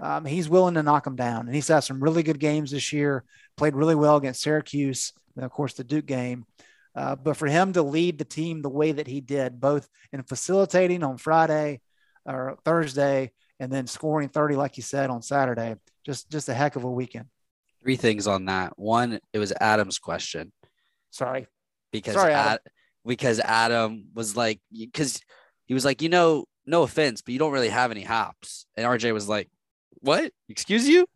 [0.00, 2.92] Um, he's willing to knock him down, and he's had some really good games this
[2.92, 3.24] year.
[3.56, 6.44] Played really well against Syracuse, and of course the Duke game.
[6.94, 10.22] Uh, but for him to lead the team the way that he did, both in
[10.22, 11.80] facilitating on Friday
[12.24, 16.76] or Thursday, and then scoring 30, like you said, on Saturday, just just a heck
[16.76, 17.26] of a weekend.
[17.82, 18.78] Three things on that.
[18.78, 20.52] One, it was Adam's question.
[21.10, 21.46] Sorry,
[21.92, 22.60] because Sorry, Ad,
[23.06, 25.20] because Adam was like, because
[25.66, 28.86] he was like, you know, no offense, but you don't really have any hops, and
[28.86, 29.48] RJ was like,
[30.00, 30.32] what?
[30.48, 31.06] Excuse you?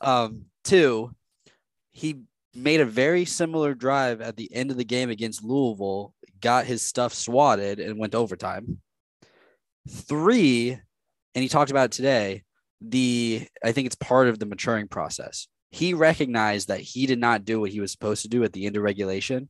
[0.00, 1.14] Um, two,
[1.90, 2.22] he
[2.54, 6.82] made a very similar drive at the end of the game against Louisville, got his
[6.82, 8.78] stuff swatted, and went overtime.
[9.88, 10.72] Three,
[11.34, 12.42] and he talked about it today.
[12.80, 15.48] The I think it's part of the maturing process.
[15.70, 18.66] He recognized that he did not do what he was supposed to do at the
[18.66, 19.48] end of regulation.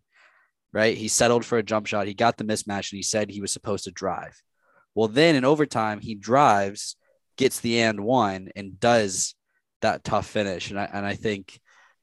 [0.70, 2.06] Right, he settled for a jump shot.
[2.06, 4.40] He got the mismatch, and he said he was supposed to drive.
[4.94, 6.96] Well, then in overtime, he drives,
[7.38, 9.34] gets the and one, and does
[9.80, 10.70] that tough finish.
[10.70, 11.58] And I and I think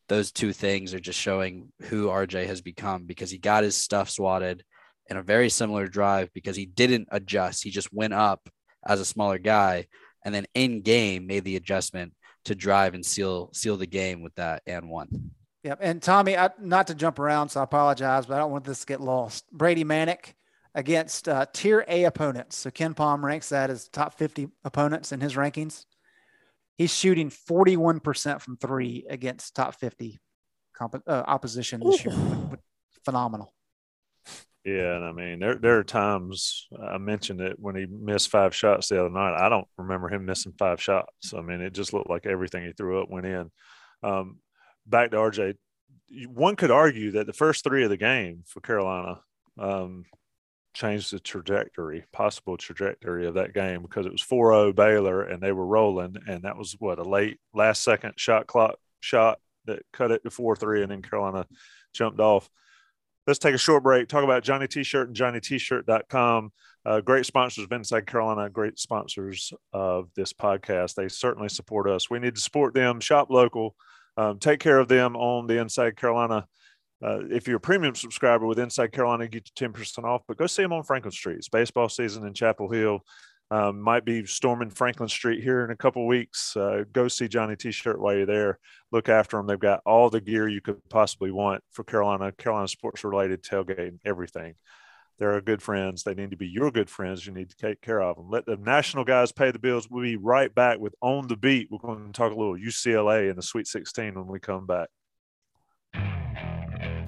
[0.08, 4.10] those two things are just showing who RJ has become because he got his stuff
[4.10, 4.64] swatted
[5.08, 7.64] in a very similar drive because he didn't adjust.
[7.64, 8.50] He just went up
[8.86, 9.88] as a smaller guy
[10.24, 12.14] and then in game made the adjustment
[12.46, 15.32] to drive and seal seal the game with that and one.
[15.64, 15.80] Yep.
[15.82, 18.82] And Tommy, I, not to jump around, so I apologize, but I don't want this
[18.82, 19.52] to get lost.
[19.52, 20.34] Brady Manek
[20.76, 22.58] against uh, tier A opponents.
[22.58, 25.86] So KenPom ranks that as top 50 opponents in his rankings.
[26.78, 30.20] He's shooting 41% from three against top 50
[30.78, 32.14] comp- uh, opposition this year.
[33.06, 33.54] Phenomenal.
[34.66, 38.56] Yeah, and I mean, there there are times I mentioned it when he missed five
[38.56, 39.38] shots the other night.
[39.38, 41.36] I don't remember him missing five shots.
[41.38, 43.52] I mean, it just looked like everything he threw up went in.
[44.02, 44.40] Um,
[44.88, 45.54] back to RJ,
[46.28, 49.20] one could argue that the first three of the game for Carolina
[49.60, 50.06] um,
[50.76, 55.52] changed the trajectory, possible trajectory of that game because it was 4-0 Baylor and they
[55.52, 60.12] were rolling, and that was what a late last second shot clock shot that cut
[60.12, 61.48] it to 4-3, and then Carolina
[61.94, 62.50] jumped off.
[63.26, 64.08] Let's take a short break.
[64.08, 66.52] Talk about Johnny T-shirt and JohnnyT-shirt.com.
[66.86, 68.52] Uh, great sponsors of Inside Carolina.
[68.52, 70.94] Great sponsors of this podcast.
[70.94, 72.08] They certainly support us.
[72.08, 73.00] We need to support them.
[73.00, 73.76] Shop local.
[74.16, 76.46] Um, take care of them on the Inside Carolina.
[77.04, 80.22] Uh, if you're a premium subscriber with Inside Carolina, get you 10% off.
[80.28, 81.38] But go see them on Franklin Street.
[81.38, 83.02] It's baseball season in Chapel Hill.
[83.52, 86.58] Um, might be storming Franklin Street here in a couple weeks.
[86.58, 88.60] Uh, go see Johnny T-shirt while you're there.
[88.92, 89.46] Look after them.
[89.46, 94.00] They've got all the gear you could possibly want for Carolina, Carolina sports related tailgating,
[94.04, 94.56] everything.
[95.20, 96.04] They're good friends.
[96.04, 97.26] They need to be your good friends.
[97.26, 98.30] You need to take care of them.
[98.30, 99.88] Let the national guys pay the bills.
[99.90, 101.70] We'll be right back with On the Beat.
[101.72, 104.90] We're going to talk a little UCLA in the Sweet 16 when we come back.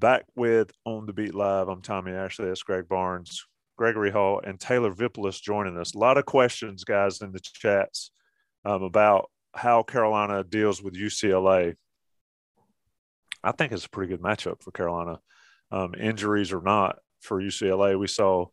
[0.00, 1.68] Back with On the Beat Live.
[1.68, 2.46] I'm Tommy Ashley.
[2.46, 3.44] That's Greg Barnes,
[3.76, 5.94] Gregory Hall, and Taylor Vippolis joining us.
[5.94, 8.10] A lot of questions, guys, in the chats
[8.64, 11.74] um, about how Carolina deals with UCLA.
[13.44, 15.18] I think it's a pretty good matchup for Carolina.
[15.70, 18.46] Um, injuries or not for UCLA, we saw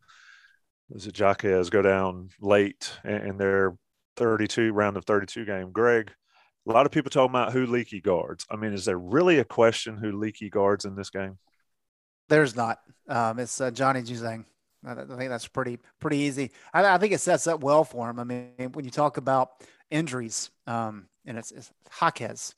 [0.90, 3.74] is it Jaquez go down late in their
[4.16, 5.72] 32 round of 32 game.
[5.72, 6.10] Greg,
[6.68, 8.46] a lot of people talking about who Leaky guards.
[8.50, 11.38] I mean, is there really a question who Leaky guards in this game?
[12.28, 12.80] There's not.
[13.08, 14.44] Um, it's uh, Johnny Juzang.
[14.86, 16.52] I think that's pretty pretty easy.
[16.72, 18.20] I, I, think it sets up well for him.
[18.20, 19.50] I mean, when you talk about
[19.90, 22.54] injuries, um, and it's, it's Jaquez.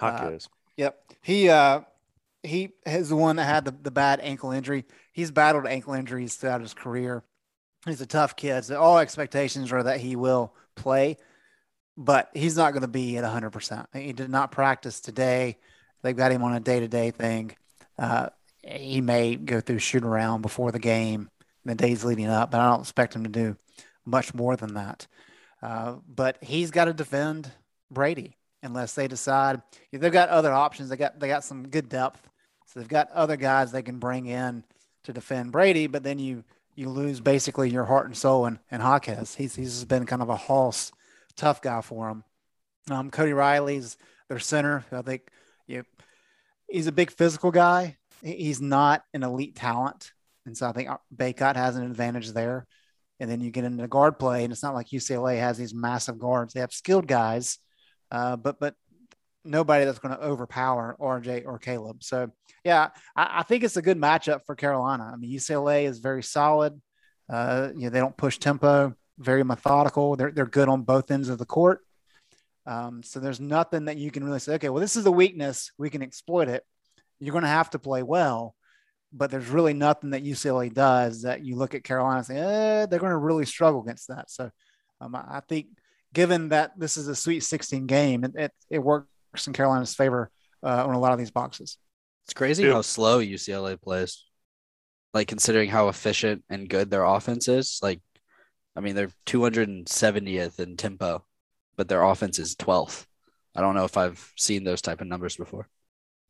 [0.00, 0.46] Jaquez.
[0.46, 0.98] Uh, yep.
[1.22, 1.80] He uh,
[2.42, 4.84] he is the one that had the, the bad ankle injury.
[5.12, 7.22] He's battled ankle injuries throughout his career.
[7.86, 8.64] He's a tough kid.
[8.64, 11.16] So all expectations are that he will play,
[11.96, 13.86] but he's not going to be at 100%.
[13.94, 15.58] He did not practice today.
[16.02, 17.56] They've got him on a day to day thing.
[17.98, 18.30] Uh,
[18.62, 21.28] he may go through shoot around before the game,
[21.64, 23.56] the days leading up, but I don't expect him to do
[24.04, 25.06] much more than that.
[25.62, 27.50] Uh, but he's got to defend
[27.90, 30.88] Brady unless they decide they've got other options.
[30.88, 32.28] They got they got some good depth,
[32.66, 34.64] so they've got other guys they can bring in
[35.04, 35.86] to defend Brady.
[35.86, 39.36] But then you you lose basically your heart and soul in, in Jaquez.
[39.36, 40.92] He's he's been kind of a hoss,
[41.36, 42.24] tough guy for him.
[42.90, 43.96] Um, Cody Riley's
[44.28, 44.84] their center.
[44.90, 45.22] I think
[45.66, 45.84] you
[46.68, 47.96] he's a big physical guy.
[48.22, 50.12] He's not an elite talent,
[50.46, 52.66] and so I think Bacot has an advantage there.
[53.20, 56.18] And then you get into guard play, and it's not like UCLA has these massive
[56.18, 56.54] guards.
[56.54, 57.58] They have skilled guys,
[58.10, 58.74] uh, but but
[59.44, 62.02] nobody that's going to overpower RJ or Caleb.
[62.02, 62.30] So
[62.64, 65.10] yeah, I, I, think it's a good matchup for Carolina.
[65.12, 66.80] I mean, UCLA is very solid.
[67.28, 70.16] Uh, you know, they don't push tempo, very methodical.
[70.16, 71.80] They're they're good on both ends of the court.
[72.66, 75.72] Um, so there's nothing that you can really say, okay, well, this is a weakness.
[75.78, 76.64] We can exploit it.
[77.18, 78.54] You're going to have to play well,
[79.12, 82.86] but there's really nothing that UCLA does that you look at Carolina and say, eh,
[82.86, 84.30] they're going to really struggle against that.
[84.30, 84.50] So
[85.00, 85.68] um, I think
[86.12, 89.08] given that this is a Sweet 16 game, it, it, it works
[89.46, 90.30] in Carolina's favor
[90.62, 91.78] uh, on a lot of these boxes.
[92.26, 94.24] It's crazy how slow UCLA plays.
[95.14, 98.00] Like considering how efficient and good their offense is, like
[98.74, 101.24] I mean, they're 270th in tempo
[101.76, 103.06] but their offense is 12th.
[103.54, 105.68] I don't know if I've seen those type of numbers before.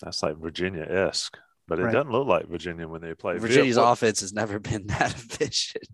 [0.00, 1.92] That's like Virginia esque, but it right.
[1.92, 3.38] doesn't look like Virginia when they play.
[3.38, 5.85] Virginia's offense has never been that efficient.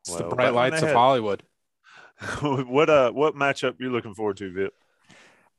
[0.00, 0.96] It's well, the bright lights of had...
[0.96, 1.42] Hollywood.
[2.40, 4.74] what uh, what matchup you looking forward to, Vip?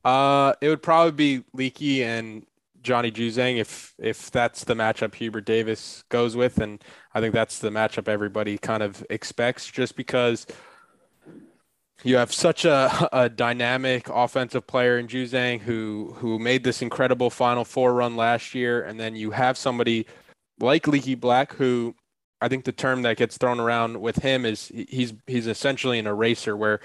[0.03, 2.45] Uh, it would probably be Leaky and
[2.85, 6.81] Johnny Juzang if if that's the matchup Hubert Davis goes with, and
[7.13, 10.45] I think that's the matchup everybody kind of expects, just because
[12.03, 17.29] you have such a, a dynamic offensive player in Juzang who who made this incredible
[17.29, 20.05] Final Four run last year, and then you have somebody
[20.59, 21.95] like Leaky Black who
[22.41, 26.07] I think the term that gets thrown around with him is he's he's essentially an
[26.07, 26.79] eraser where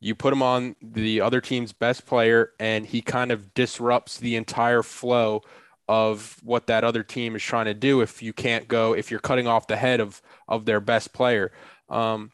[0.00, 4.36] you put him on the other team's best player and he kind of disrupts the
[4.36, 5.42] entire flow
[5.88, 9.20] of what that other team is trying to do if you can't go if you're
[9.20, 11.52] cutting off the head of of their best player.
[11.88, 12.32] Um,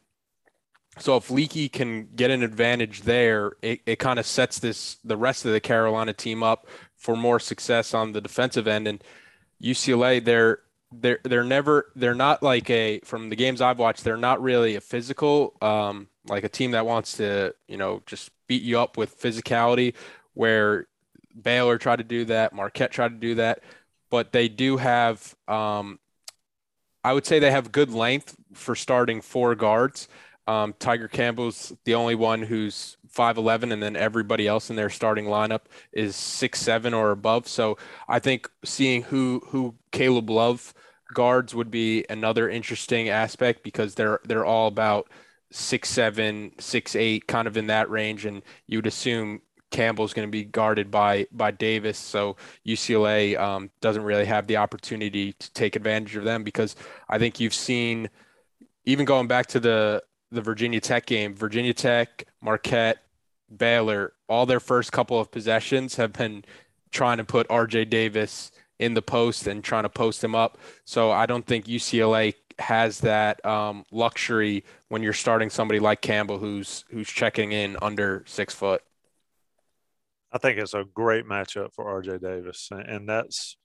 [0.98, 5.16] so if Leaky can get an advantage there, it, it kind of sets this the
[5.16, 8.86] rest of the Carolina team up for more success on the defensive end.
[8.86, 9.02] And
[9.62, 10.58] UCLA, they're
[10.92, 14.76] they're they're never they're not like a from the games I've watched, they're not really
[14.76, 18.96] a physical um, like a team that wants to you know just beat you up
[18.96, 19.94] with physicality.
[20.34, 20.86] Where
[21.40, 23.62] Baylor tried to do that, Marquette tried to do that,
[24.10, 25.98] but they do have um,
[27.04, 30.08] I would say they have good length for starting four guards.
[30.46, 35.26] Um, Tyger Campbell's the only one who's 5'11, and then everybody else in their starting
[35.26, 37.46] lineup is six seven or above.
[37.46, 40.74] So I think seeing who who Caleb Love
[41.14, 45.08] guards would be another interesting aspect because they're they're all about
[45.52, 50.32] six seven, six eight, kind of in that range, and you'd assume Campbell's going to
[50.32, 51.98] be guarded by by Davis.
[51.98, 52.36] So
[52.66, 56.76] UCLA um, doesn't really have the opportunity to take advantage of them because
[57.08, 58.10] I think you've seen
[58.84, 62.98] even going back to the the Virginia Tech game, Virginia Tech, Marquette,
[63.54, 66.44] Baylor, all their first couple of possessions have been
[66.90, 70.58] trying to put RJ Davis in the post and trying to post him up.
[70.84, 76.38] So I don't think UCLA has that um, luxury when you're starting somebody like Campbell,
[76.38, 78.82] who's who's checking in under six foot.
[80.32, 83.56] I think it's a great matchup for RJ Davis, and that's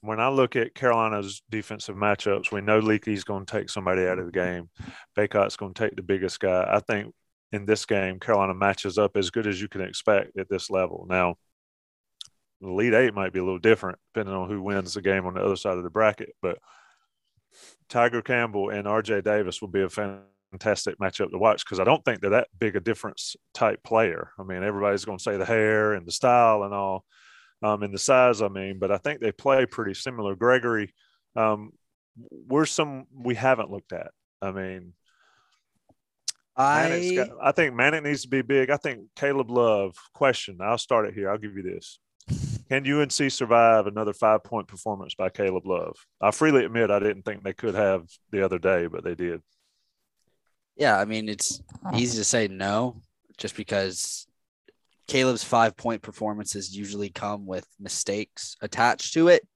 [0.00, 4.18] when I look at Carolina's defensive matchups, we know Leaky's going to take somebody out
[4.18, 4.70] of the game.
[5.16, 6.64] Bacot's going to take the biggest guy.
[6.68, 7.12] I think
[7.52, 11.06] in this game, Carolina matches up as good as you can expect at this level.
[11.08, 11.36] Now,
[12.60, 15.34] the lead eight might be a little different depending on who wins the game on
[15.34, 16.58] the other side of the bracket, but
[17.90, 22.04] Tyger Campbell and RJ Davis will be a fantastic matchup to watch because I don't
[22.04, 24.30] think they're that big a difference type player.
[24.38, 27.04] I mean, everybody's going to say the hair and the style and all
[27.62, 28.42] um, in the size.
[28.42, 30.34] I mean, but I think they play pretty similar.
[30.34, 30.94] Gregory,
[31.34, 31.72] um,
[32.30, 34.10] we're some we haven't looked at.
[34.42, 34.94] I mean,
[36.56, 38.70] I got, I think Manek needs to be big.
[38.70, 39.94] I think Caleb Love.
[40.14, 40.58] Question.
[40.62, 41.30] I'll start it here.
[41.30, 41.98] I'll give you this.
[42.68, 45.96] Can UNC survive another five point performance by Caleb Love?
[46.20, 49.40] I freely admit I didn't think they could have the other day, but they did.
[50.76, 51.62] Yeah, I mean it's
[51.94, 53.00] easy to say no,
[53.38, 54.26] just because
[55.06, 59.46] Caleb's five point performances usually come with mistakes attached to it.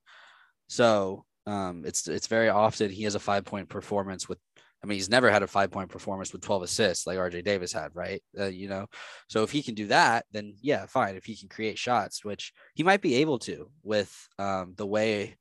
[0.69, 4.39] So um, it's it's very often he has a five point performance with.
[4.83, 7.73] I mean, he's never had a five point performance with 12 assists like RJ Davis
[7.73, 8.23] had, right?
[8.39, 8.87] Uh, you know,
[9.29, 11.17] so if he can do that, then yeah, fine.
[11.17, 15.37] If he can create shots, which he might be able to with um, the way,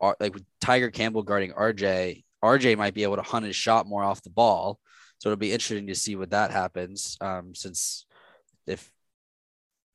[0.00, 4.04] like with Tyger Campbell guarding RJ, RJ might be able to hunt his shot more
[4.04, 4.78] off the ball.
[5.18, 7.16] So it'll be interesting to see what that happens.
[7.20, 8.06] Um, since
[8.66, 8.90] if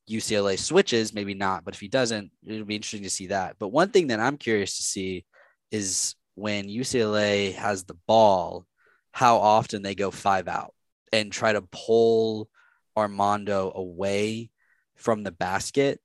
[0.10, 3.56] UCLA switches, maybe not, but if he doesn't, it'll be interesting to see that.
[3.60, 5.26] But one thing that I'm curious to see
[5.72, 8.66] is when UCLA has the ball,
[9.12, 10.74] how often they go five out
[11.14, 12.50] and try to pull
[12.98, 14.50] Armando away
[14.96, 16.02] from the basket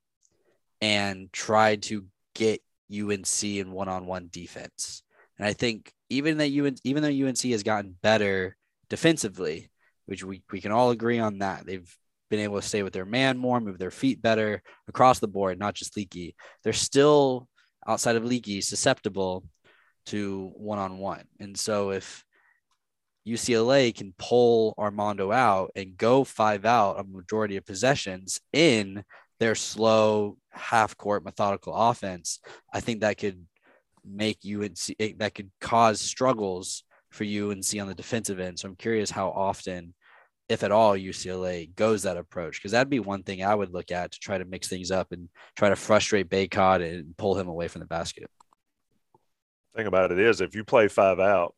[0.83, 2.61] and try to get
[2.93, 5.03] UNC in one-on-one defense.
[5.39, 8.57] And I think even that UNC, even though UNC has gotten better
[8.91, 9.71] defensively,
[10.05, 11.97] which we, we can all agree on that, they've
[12.29, 15.59] been able to stay with their man more, move their feet better across the board,
[15.59, 16.35] not just Leaky.
[16.63, 17.49] They're still
[17.87, 19.45] outside of Leaky susceptible
[20.07, 21.25] to one on one.
[21.41, 22.25] And so if
[23.27, 29.05] UCLA can pull Armando out and go five out a majority of possessions in
[29.41, 32.41] their slow half court methodical offense,
[32.73, 33.45] I think that could
[34.05, 38.59] make UNC eh, that could cause struggles for UNC on the defensive end.
[38.59, 39.95] So I'm curious how often
[40.49, 43.91] if at all UCLA goes that approach because that'd be one thing I would look
[43.91, 47.49] at to try to mix things up and try to frustrate Bacot and pull him
[47.49, 48.31] away from the basket.
[49.77, 51.55] Thing about it is if you play five out,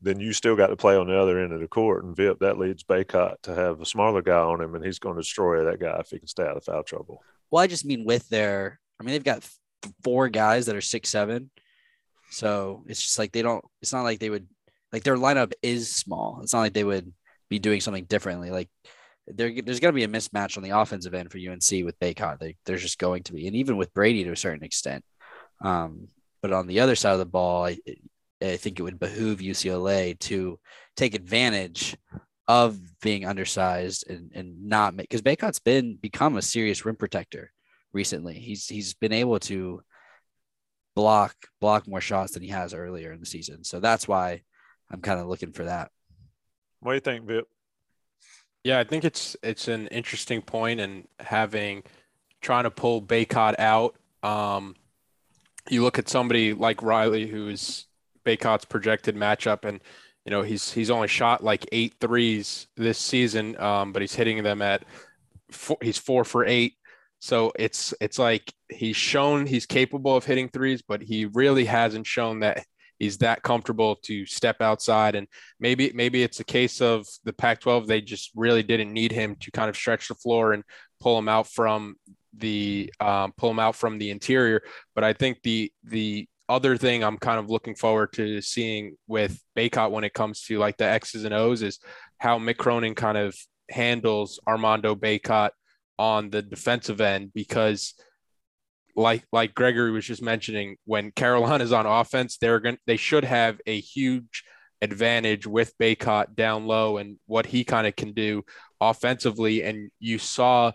[0.00, 2.04] then you still got to play on the other end of the court.
[2.04, 5.14] And Vip, that leads Bacot to have a smaller guy on him, and he's going
[5.14, 7.22] to destroy that guy if he can stay out of foul trouble.
[7.50, 9.48] Well, I just mean with their, I mean, they've got
[10.02, 11.50] four guys that are six, seven.
[12.30, 14.48] So it's just like they don't, it's not like they would,
[14.92, 16.40] like their lineup is small.
[16.42, 17.12] It's not like they would
[17.48, 18.50] be doing something differently.
[18.50, 18.68] Like
[19.28, 22.40] there, there's going to be a mismatch on the offensive end for UNC with Bacot.
[22.40, 25.04] They, there's just going to be, and even with Brady to a certain extent.
[25.60, 26.08] Um,
[26.42, 27.78] but on the other side of the ball, I,
[28.42, 30.58] I think it would behoove UCLA to
[30.96, 31.96] take advantage
[32.48, 37.52] of being undersized and, and not make because Bacot's been become a serious rim protector
[37.92, 38.34] recently.
[38.34, 39.82] He's he's been able to
[40.94, 43.62] block block more shots than he has earlier in the season.
[43.62, 44.42] So that's why
[44.90, 45.90] I'm kind of looking for that.
[46.80, 47.46] What do you think, Vip?
[48.64, 51.84] Yeah, I think it's it's an interesting point and having
[52.40, 53.96] trying to pull Bacot out.
[54.24, 54.74] Um,
[55.70, 57.86] you look at somebody like Riley, who's
[58.24, 59.80] Bacot's projected matchup, and
[60.24, 64.42] you know he's he's only shot like eight threes this season, um, but he's hitting
[64.42, 64.84] them at
[65.50, 66.74] four, he's four for eight.
[67.20, 72.06] So it's it's like he's shown he's capable of hitting threes, but he really hasn't
[72.06, 72.64] shown that
[72.98, 75.14] he's that comfortable to step outside.
[75.14, 75.28] And
[75.60, 79.50] maybe maybe it's a case of the Pac-12 they just really didn't need him to
[79.52, 80.64] kind of stretch the floor and
[81.00, 81.96] pull him out from
[82.36, 84.62] the um, pull him out from the interior.
[84.94, 89.40] But I think the the other thing I'm kind of looking forward to seeing with
[89.56, 91.78] Bacot when it comes to like the X's and O's is
[92.18, 93.34] how Mick Cronin kind of
[93.70, 95.50] handles Armando Bacot
[95.98, 97.94] on the defensive end because–
[98.94, 103.24] like like Gregory was just mentioning, when Carolina is on offense, they're going they should
[103.24, 104.44] have a huge
[104.80, 108.42] advantage with Bacot down low and what he kind of can do
[108.80, 109.62] offensively.
[109.62, 110.72] And you saw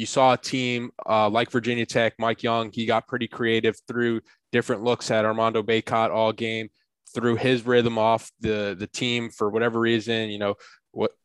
[0.00, 4.22] you saw a team uh, like Virginia Tech, Mike Young, he got pretty creative through
[4.50, 6.70] different looks at Armando Bacot all game,
[7.14, 10.30] threw his rhythm off the the team for whatever reason.
[10.30, 10.54] You know,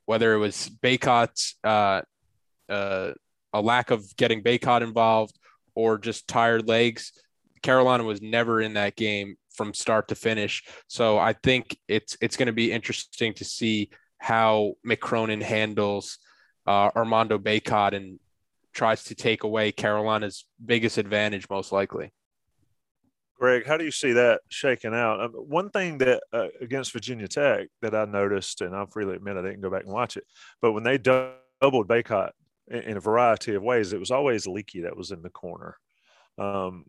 [0.06, 2.02] whether it was Bacot's uh,
[2.68, 3.12] uh,
[3.54, 5.40] a lack of getting Bacot involved
[5.74, 7.14] or just tired legs.
[7.64, 10.66] Carolina was never in that game from start to finish.
[10.88, 16.20] So I think it's it's going to be interesting to see how Mick Cronin handles
[16.68, 18.20] uh, Armando Bacot and
[18.76, 22.14] tries to take away Carolina's biggest advantage, most likely.
[23.40, 25.20] Greg, how do you see that shaking out?
[25.20, 29.38] Um, one thing that uh, against Virginia Tech that I noticed, and I'll freely admit
[29.38, 30.26] I didn't go back and watch it,
[30.62, 32.32] but when they doubled Bacot
[32.68, 33.94] in a variety of ways.
[33.94, 35.78] It was always Leaky that was in the corner.
[36.38, 36.86] Um,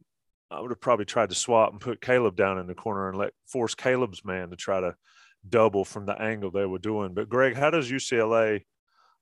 [0.50, 3.18] I would have probably tried to swap and put Caleb down in the corner and
[3.18, 4.94] let force Caleb's man to try to
[5.48, 7.14] double from the angle they were doing.
[7.14, 8.62] But Greg, how does UCLA?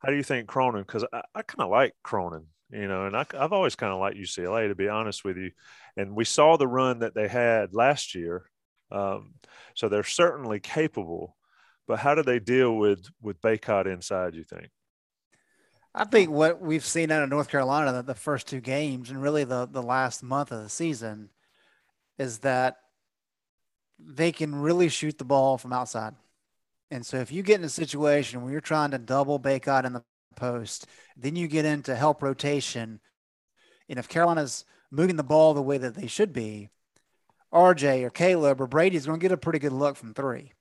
[0.04, 0.82] How do you think Cronin?
[0.82, 4.00] Because I, I kind of like Cronin, you know, and I, have always kind of
[4.00, 5.50] liked UCLA to be honest with you.
[5.96, 8.44] And we saw the run that they had last year,
[8.90, 9.34] um,
[9.74, 11.36] so they're certainly capable.
[11.86, 14.34] But how do they deal with with Bacot inside?
[14.34, 14.70] You think?
[15.94, 19.22] I think what we've seen out of North Carolina the, the first two games and
[19.22, 21.30] really the, the last month of the season
[22.18, 22.78] is that
[23.98, 26.14] they can really shoot the ball from outside.
[26.90, 29.92] And so if you get in a situation where you're trying to double Bacot in
[29.92, 30.04] the
[30.36, 33.00] post, then you get into help rotation.
[33.88, 36.70] And if Carolina's moving the ball the way that they should be,
[37.52, 40.52] RJ or Caleb or Brady's going to get a pretty good look from three.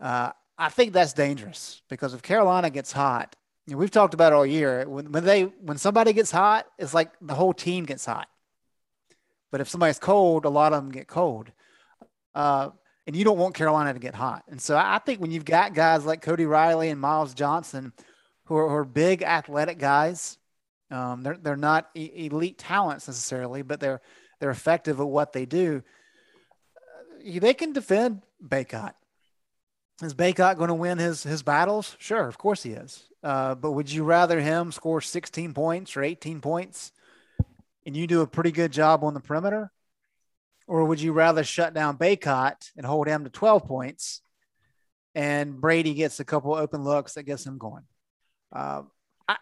[0.00, 3.36] Uh, I think that's dangerous because if Carolina gets hot,
[3.66, 4.88] you know, we've talked about all year.
[4.88, 8.28] When, when they when somebody gets hot, it's like the whole team gets hot.
[9.50, 11.52] But if somebody's cold, a lot of them get cold.
[12.34, 12.70] Uh,
[13.08, 14.44] and you don't want Carolina to get hot.
[14.48, 17.94] And so I think when you've got guys like Cody Riley and Myles Johnson,
[18.44, 20.36] who are, who are big athletic guys,
[20.90, 24.02] um, they're they're not elite talents necessarily, but they're
[24.40, 25.82] they're effective at what they do.
[27.26, 28.92] Uh, they can defend Bacot.
[30.02, 31.96] Is Bacot going to win his his battles?
[31.98, 33.08] Sure, of course he is.
[33.22, 36.92] Uh, but would you rather him score 16 points or 18 points,
[37.86, 39.72] and you do a pretty good job on the perimeter,
[40.68, 44.20] or would you rather shut down Bacot and hold him to 12 points,
[45.14, 47.84] and Brady gets a couple open looks that gets him going?
[48.52, 48.82] Uh,
[49.26, 49.36] I,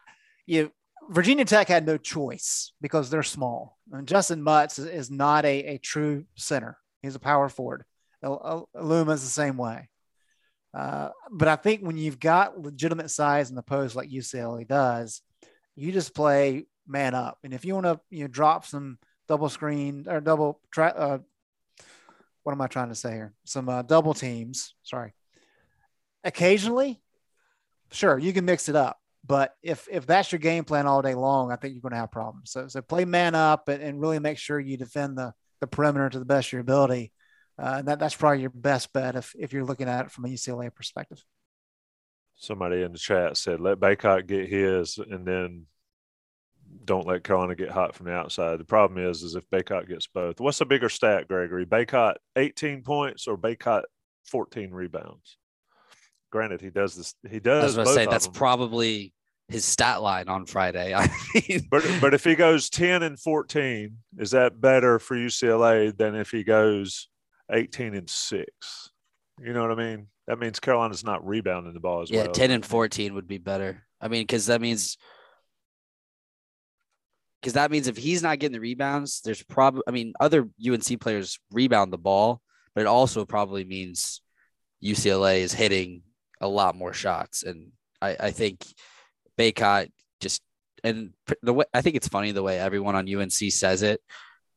[0.46, 0.72] you
[1.08, 3.76] Virginia Tech had no choice because they're small.
[3.92, 6.78] And Justyn Mutts is, not a, a true center.
[7.02, 7.84] He's a power forward.
[8.24, 9.88] Aluma is the same way.
[10.74, 15.22] Uh, but I think when you've got legitimate size in the post like UCLA does,
[15.74, 17.38] you just play man up.
[17.44, 18.98] And if you want to you know drop some
[19.28, 21.18] double screen or double uh,
[22.42, 23.34] what am I trying to say here?
[23.44, 24.74] Some uh, double teams.
[24.82, 25.14] Sorry.
[26.22, 27.00] Occasionally,
[27.90, 28.98] sure, you can mix it up.
[29.26, 31.98] But if if that's your game plan all day long, I think you're going to
[31.98, 32.52] have problems.
[32.52, 36.08] So so play man up and, and really make sure you defend the the perimeter
[36.08, 37.12] to the best of your ability.
[37.58, 40.26] Uh, and that, that's probably your best bet if, if you're looking at it from
[40.26, 41.22] a UCLA perspective.
[42.36, 45.66] Somebody in the chat said, let Bacot get his and then
[46.86, 48.58] don't let Carolina get hot from the outside.
[48.58, 50.40] The problem is, is if Bacot gets both.
[50.40, 51.66] What's the bigger stat, Gregory?
[51.66, 53.82] Bacot 18 points or Bacot
[54.30, 55.36] 14 rebounds?
[56.30, 57.14] Granted, he does this.
[57.28, 57.62] He does.
[57.62, 58.34] I was going to say that's them.
[58.34, 59.12] probably
[59.48, 60.94] his stat line on Friday.
[60.96, 65.96] I mean, but but if he goes 10 and 14, is that better for UCLA
[65.96, 67.08] than if he goes
[67.50, 68.46] 18 and 6?
[69.40, 70.06] You know what I mean?
[70.26, 72.24] That means Carolina's not rebounding the ball as well.
[72.24, 73.84] yeah, 10 and 14 would be better.
[74.00, 74.96] I mean, because that means
[77.46, 81.00] because that means if he's not getting the rebounds, there's probably I mean, other UNC
[81.00, 82.42] players rebound the ball,
[82.74, 84.20] but it also probably means
[84.82, 86.02] UCLA is hitting
[86.40, 87.44] a lot more shots.
[87.44, 87.70] And
[88.02, 88.66] I, I think
[89.38, 90.42] Bacot just
[90.82, 94.00] and the way I think it's funny the way everyone on UNC says it.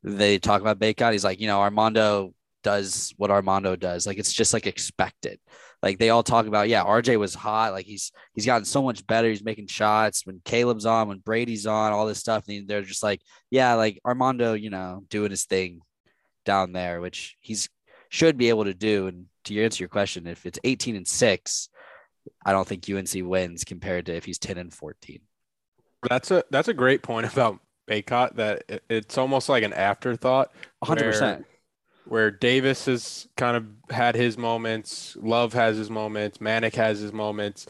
[0.01, 1.11] They talk about Bacot.
[1.11, 2.33] He's like, you know, Armando
[2.63, 4.07] does what Armando does.
[4.07, 5.39] Like it's just like expected.
[5.81, 7.71] Like they all talk about, yeah, RJ was hot.
[7.71, 9.29] Like he's he's gotten so much better.
[9.29, 12.43] He's making shots when Caleb's on, when Brady's on, all this stuff.
[12.47, 15.81] And they're just like, yeah, like Armando, you know, doing his thing
[16.45, 17.69] down there, which he's
[18.09, 19.07] should be able to do.
[19.07, 21.69] And to answer your question, if it's 18 and six,
[22.45, 25.21] I don't think UNC wins compared to if he's 10 and 14.
[26.09, 27.59] That's a that's a great point about
[27.89, 30.51] Bacot that it, it's almost like an afterthought.
[30.83, 31.21] 100%.
[31.21, 31.45] Where,
[32.09, 37.13] where Davis has kind of had his moments, Love has his moments, Manek has his
[37.13, 37.67] moments,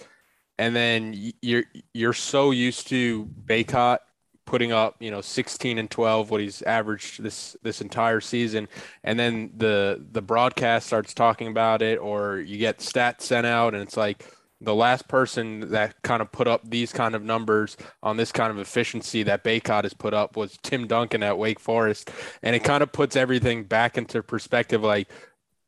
[0.57, 3.99] and then you're you're so used to Bacot
[4.45, 8.67] putting up, you know, 16 and 12, what he's averaged this this entire season,
[9.03, 13.73] and then the the broadcast starts talking about it, or you get stats sent out,
[13.73, 14.25] and it's like
[14.61, 18.51] the last person that kind of put up these kind of numbers on this kind
[18.51, 22.11] of efficiency that Bacot has put up was Tim Duncan at Wake Forest.
[22.43, 25.09] And it kind of puts everything back into perspective like,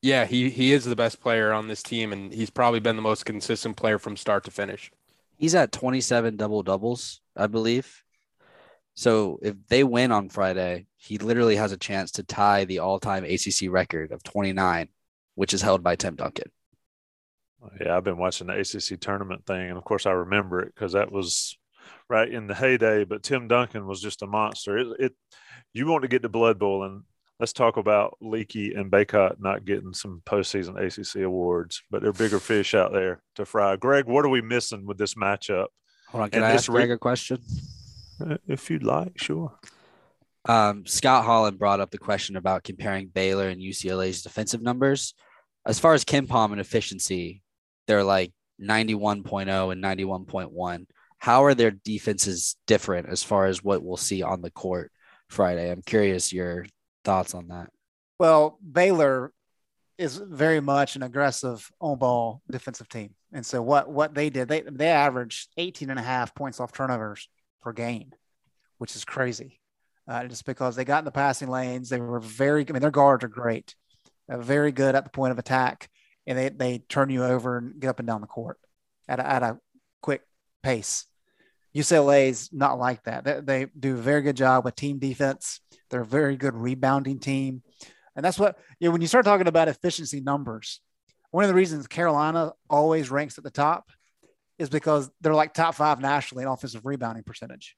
[0.02, 3.04] yeah, he, he is the best player on this team, and he's probably been the
[3.04, 4.92] most consistent player from start to finish.
[5.38, 8.04] He's at 27 double doubles, I believe.
[8.96, 13.00] So if they win on Friday, he literally has a chance to tie the all
[13.00, 14.90] time ACC record of 29,
[15.36, 16.52] which is held by Tim Duncan.
[17.80, 20.94] Yeah, I've been watching the ACC tournament thing, and of course I remember it because
[20.94, 21.58] that was
[22.10, 23.04] right in the heyday.
[23.04, 24.78] But Tim Duncan was just a monster.
[24.78, 25.14] It, it
[25.74, 27.04] you want to get to blood boiling.
[27.40, 32.40] Let's talk about Leaky and Bacot not getting some postseason ACC awards, but they're bigger
[32.40, 33.76] fish out there to fry.
[33.78, 35.68] Greg, what are we missing with this matchup?
[36.10, 37.40] Hold on, can and I ask Greg a question?
[38.20, 39.58] Uh, if you'd like, sure.
[40.46, 45.14] Um, Scott Holland brought up the question about comparing Baylor and UCLA's defensive numbers.
[45.66, 47.42] As far as KenPom and efficiency,
[47.92, 48.32] they're like
[48.62, 50.86] 91.0 and 91.1.
[51.18, 54.94] How are their defenses different as far as what we'll see on the court
[55.28, 55.70] Friday?
[55.70, 56.66] I'm curious your
[57.04, 57.68] thoughts on that.
[58.18, 59.34] Well, Baylor
[59.98, 63.14] is very much an aggressive on ball defensive team.
[63.34, 66.72] And so what what they did, they they averaged 18 and a half points off
[66.72, 67.28] turnovers
[67.62, 68.14] per game,
[68.78, 69.60] which is crazy.
[70.08, 72.66] Uh, just because they got in the passing lanes, they were very.
[72.68, 73.76] I mean, their guards are great,
[74.30, 75.90] uh, very good at the point of attack,
[76.28, 78.58] and they, they turn you over and get up and down the court
[79.08, 79.60] at a, at a
[80.02, 80.22] quick
[80.64, 81.06] pace.
[81.76, 83.24] UCLA is not like that.
[83.24, 85.62] They, they do a very good job with team defense.
[85.90, 87.64] They're a very good rebounding team.
[88.16, 90.82] And that's what, you know, when you start talking about efficiency numbers,
[91.32, 93.90] one of the reasons Carolina always ranks at the top
[94.60, 97.76] is because they're like top five nationally in offensive rebounding percentage.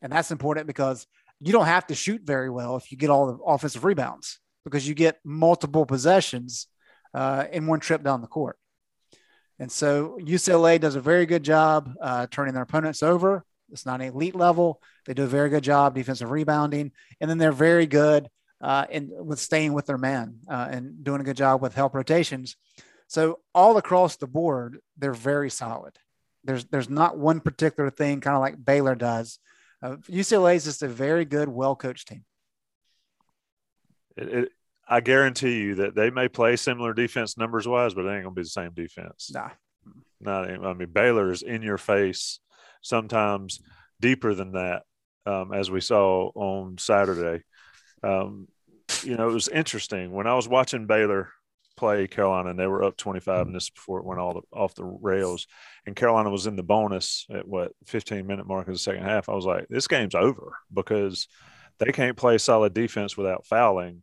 [0.00, 1.06] And that's important because
[1.40, 4.88] you don't have to shoot very well if you get all the offensive rebounds because
[4.88, 6.68] you get multiple possessions
[7.14, 8.58] uh, in one trip down the court.
[9.58, 13.44] And so UCLA does a very good job uh, turning their opponents over.
[13.70, 14.80] It's not an elite level.
[15.06, 18.28] They do a very good job defensive rebounding, and then they're very good
[18.60, 21.94] uh, in with staying with their man uh, and doing a good job with help
[21.94, 22.56] rotations.
[23.06, 25.98] So all across the board, they're very solid.
[26.44, 29.38] There's there's not one particular thing, kind of like Baylor does.
[29.82, 32.24] Uh, UCLA is just a very good, well coached team.
[34.16, 34.50] It,
[34.86, 38.34] I guarantee you that they may play similar defense numbers wise, but it ain't gonna
[38.34, 39.30] be the same defense.
[39.32, 39.50] Nah.
[40.20, 40.50] Not.
[40.50, 42.40] I mean, Baylor is in your face,
[42.82, 43.60] sometimes
[44.00, 44.82] deeper than that,
[45.26, 47.44] um, as we saw on Saturday.
[48.02, 48.48] Um,
[49.02, 51.30] you know, it was interesting when I was watching Baylor
[51.76, 54.84] play Carolina, and they were up 25 minutes before it went all the, off the
[54.84, 55.46] rails.
[55.86, 59.28] And Carolina was in the bonus at what 15 minute mark of the second half.
[59.28, 61.26] I was like, this game's over because
[61.78, 64.02] they can't play solid defense without fouling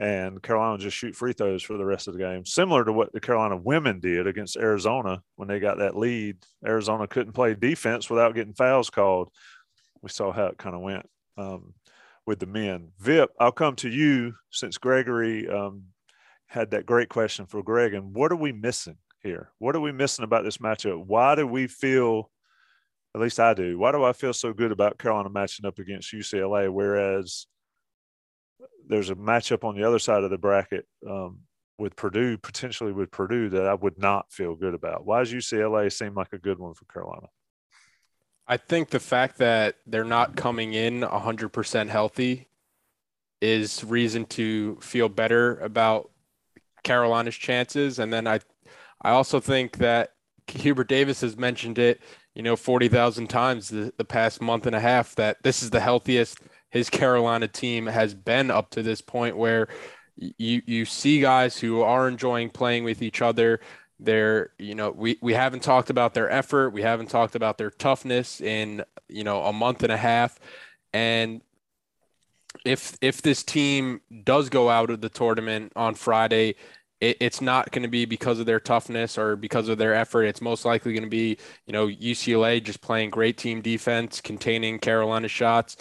[0.00, 3.12] and Carolina just shoot free throws for the rest of the game, similar to what
[3.12, 6.36] the Carolina women did against Arizona when they got that lead.
[6.66, 9.28] Arizona couldn't play defense without getting fouls called.
[10.02, 11.74] We saw how it kind of went um,
[12.26, 12.88] with the men.
[12.98, 15.84] Vip, I'll come to you since Gregory um,
[16.48, 17.94] had that great question for Greg.
[17.94, 19.52] And what are we missing here?
[19.58, 21.04] What are we missing about this matchup?
[21.06, 22.30] Why do we feel,
[23.14, 26.12] at least I do, why do I feel so good about Carolina matching up against
[26.12, 27.46] UCLA, whereas
[28.86, 31.40] there's a matchup on the other side of the bracket um,
[31.78, 35.06] with Purdue, potentially with Purdue, that I would not feel good about.
[35.06, 37.28] Why does UCLA seem like a good one for Carolina?
[38.46, 42.48] I think the fact that they're not coming in 100% healthy
[43.40, 46.10] is reason to feel better about
[46.82, 47.98] Carolina's chances.
[47.98, 48.40] And then I,
[49.00, 50.10] I also think that
[50.46, 52.02] Hubert Davis has mentioned it,
[52.34, 55.80] you know, 40,000 times the, the past month and a half that this is the
[55.80, 56.38] healthiest–
[56.74, 59.68] his Carolina team has been up to this point where
[60.16, 63.60] you you see guys who are enjoying playing with each other.
[64.00, 66.70] They're, you know, we, we haven't talked about their effort.
[66.70, 70.40] We haven't talked about their toughness in, you know, a month and a half.
[70.92, 71.42] And
[72.64, 76.56] if if this team does go out of the tournament on Friday,
[77.00, 80.24] it, it's not going to be because of their toughness or because of their effort.
[80.24, 84.80] It's most likely going to be, you know, UCLA just playing great team defense, containing
[84.80, 85.76] Carolina shots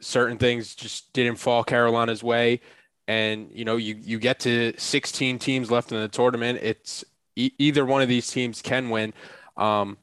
[0.00, 2.60] certain things just didn't fall Carolina's way.
[3.08, 6.58] And you know, you you get to 16 teams left in the tournament.
[6.62, 7.04] It's
[7.36, 9.14] e- either one of these teams can win.
[9.56, 9.96] Um,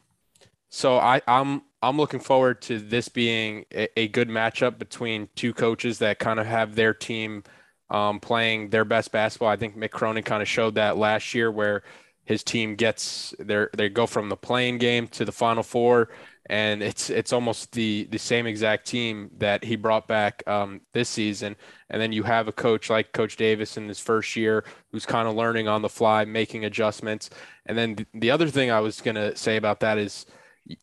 [0.69, 5.53] so I, I'm I'm looking forward to this being a, a good matchup between two
[5.53, 7.43] coaches that kind of have their team
[7.89, 9.49] um, playing their best basketball.
[9.49, 11.83] I think Mick Cronin kind of showed that last year, where
[12.23, 16.09] his team gets their they go from the playing game to the Final Four
[16.47, 21.07] and it's it's almost the the same exact team that he brought back um, this
[21.09, 21.55] season.
[21.89, 25.27] And then you have a coach like Coach Davis in his first year who's kind
[25.27, 27.29] of learning on the fly, making adjustments.
[27.65, 30.25] And then th- the other thing I was gonna say about that is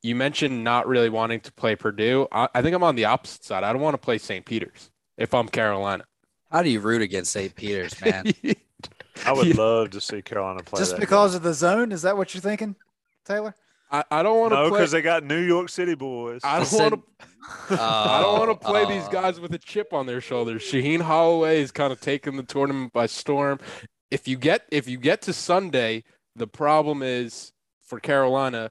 [0.03, 2.27] you mentioned not really wanting to play Purdue.
[2.33, 3.65] I, I think I'm on the opposite side.
[3.65, 4.45] I don't want to play St.
[4.45, 6.05] Peter's if I'm Carolina.
[6.51, 7.55] How do you root against St.
[7.55, 8.33] Peter's, man?
[9.27, 10.81] I would love to see Carolina play.
[10.81, 11.37] Just because game.
[11.37, 11.93] of the zone?
[11.93, 12.75] Is that what you're thinking,
[13.25, 13.55] Taylor?
[13.91, 16.43] I, I don't want to no, because they got New York City boys.
[16.45, 17.83] I don't want to.
[17.83, 18.89] I don't want to play oh.
[18.89, 19.13] these oh.
[19.13, 20.63] guys with a chip on their shoulders.
[20.63, 23.59] Shaheen Holloway is kind of taking the tournament by storm.
[24.11, 26.05] If you get if you get to Sunday,
[26.37, 28.71] the problem is for Carolina.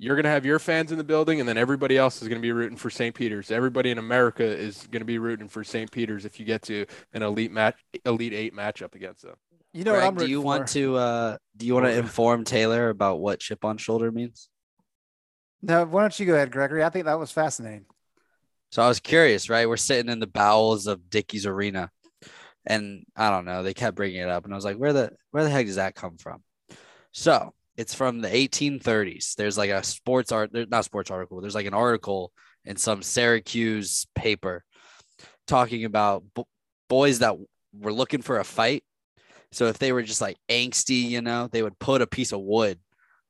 [0.00, 2.40] You're going to have your fans in the building, and then everybody else is going
[2.40, 3.12] to be rooting for St.
[3.12, 3.50] Peter's.
[3.50, 5.90] Everybody in America is going to be rooting for St.
[5.90, 7.74] Peter's if you get to an elite match,
[8.04, 9.34] elite eight matchup against them.
[9.78, 10.44] You know Greg, what I'm do you for.
[10.44, 14.48] want to uh do you want to inform Taylor about what chip on shoulder means?
[15.62, 16.82] No, why don't you go ahead, Gregory?
[16.82, 17.84] I think that was fascinating.
[18.72, 19.68] So I was curious, right?
[19.68, 21.92] We're sitting in the bowels of Dickies Arena,
[22.66, 23.62] and I don't know.
[23.62, 25.76] They kept bringing it up, and I was like, "Where the where the heck does
[25.76, 26.42] that come from?"
[27.12, 29.36] So it's from the 1830s.
[29.36, 31.40] There's like a sports art, not sports article.
[31.40, 32.32] There's like an article
[32.64, 34.64] in some Syracuse paper
[35.46, 36.42] talking about b-
[36.88, 37.36] boys that
[37.72, 38.82] were looking for a fight
[39.52, 42.40] so if they were just like angsty, you know, they would put a piece of
[42.40, 42.78] wood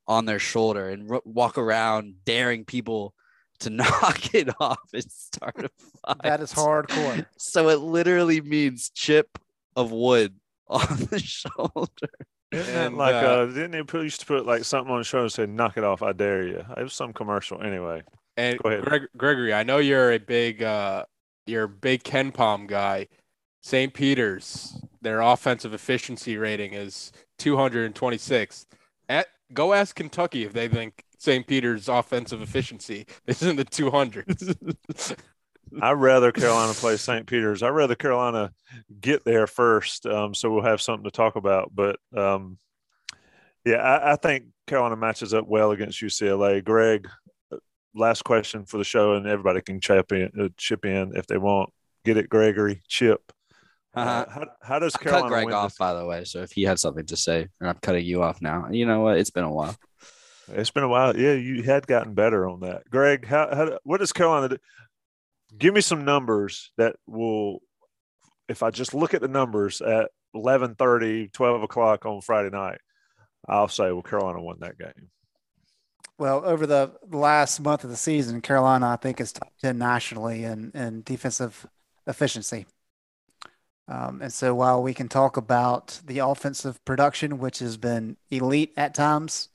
[0.07, 3.15] on their shoulder and r- walk around daring people
[3.61, 5.69] to knock it off and start a
[6.07, 6.23] fight.
[6.23, 7.25] That is hardcore.
[7.37, 9.39] So it literally means chip
[9.77, 10.35] of wood
[10.69, 12.09] on the shoulder.
[12.51, 15.05] Isn't And, like uh, uh, didn't they put, used to put like something on the
[15.05, 16.65] show and say "knock it off, I dare you"?
[16.77, 18.03] It was some commercial anyway.
[18.39, 18.85] And Go ahead.
[18.85, 21.05] Greg, Gregory, I know you're a big uh
[21.47, 23.09] you're a big KenPom guy.
[23.63, 23.93] St.
[23.93, 28.67] Peter's, their offensive efficiency rating is 226.
[29.09, 31.47] At go ask Kentucky if they think St.
[31.47, 35.17] Peter's offensive efficiency is in the 200s.
[35.83, 37.27] I'd rather Carolina play St.
[37.27, 37.63] Peter's.
[37.63, 38.53] I'd rather Carolina
[39.01, 41.71] get there first, um, so we'll have something to talk about.
[41.75, 42.59] But um,
[43.67, 46.65] yeah, I, I think Carolina matches up well against UCLA.
[46.65, 47.07] Greg,
[47.53, 47.57] uh,
[47.95, 51.37] last question for the show, and everybody can chip in, uh, chip in if they
[51.37, 51.71] want.
[52.05, 52.81] Get it, Gregory?
[52.89, 53.33] Chip.
[53.95, 54.27] Uh, Uh-huh.
[54.31, 55.79] how, how does I Carolina cut Greg win off, this?
[55.79, 56.25] by the way.
[56.25, 59.01] So if he had something to say, and I'm cutting you off now, you know
[59.01, 59.19] what?
[59.19, 59.77] It's been a while.
[60.53, 61.17] It's been a while.
[61.17, 62.89] Yeah, you had gotten better on that.
[62.91, 64.57] Greg, how, how what does Carolina do?
[65.57, 67.61] Give me some numbers that will
[68.49, 72.79] if I just look at the numbers at 11:30, 12 o'clock on Friday night,
[73.47, 75.11] I'll say well Carolina won that game.
[76.19, 80.45] Well, over the last month of the season, Carolina, I think, is top 10 nationally
[80.45, 81.65] in, in defensive
[82.09, 82.67] efficiency.
[83.89, 88.75] Um, and so while we can talk about the offensive production, which has been elite
[88.77, 89.49] at times,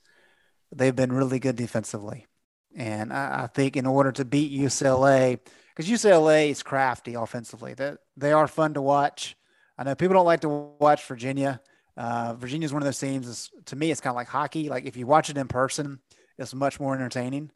[0.74, 2.26] they've been really good defensively.
[2.74, 5.38] And I, I think in order to beat UCLA,
[5.74, 9.36] because UCLA is crafty offensively, that they are fun to watch.
[9.78, 11.60] I know people don't like to watch Virginia.
[11.96, 13.50] Uh, Virginia is one of those teams.
[13.66, 14.68] To me, it's kind of like hockey.
[14.68, 16.00] Like if you watch it in person,
[16.38, 17.52] it's much more entertaining.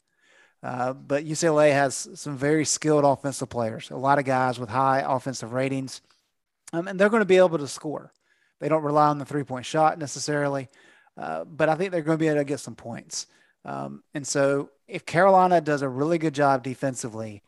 [0.62, 5.05] Uh, but UCLA has some very skilled offensive players, a lot of guys with high
[5.07, 6.01] offensive ratings,
[6.73, 8.12] um, and they're going to be able to score.
[8.61, 10.69] They don't rely on the three point shot necessarily,
[11.16, 13.27] uh, but I think they're going to be able to get some points.
[13.64, 17.43] Um, and so, if Carolina does a really good job defensively,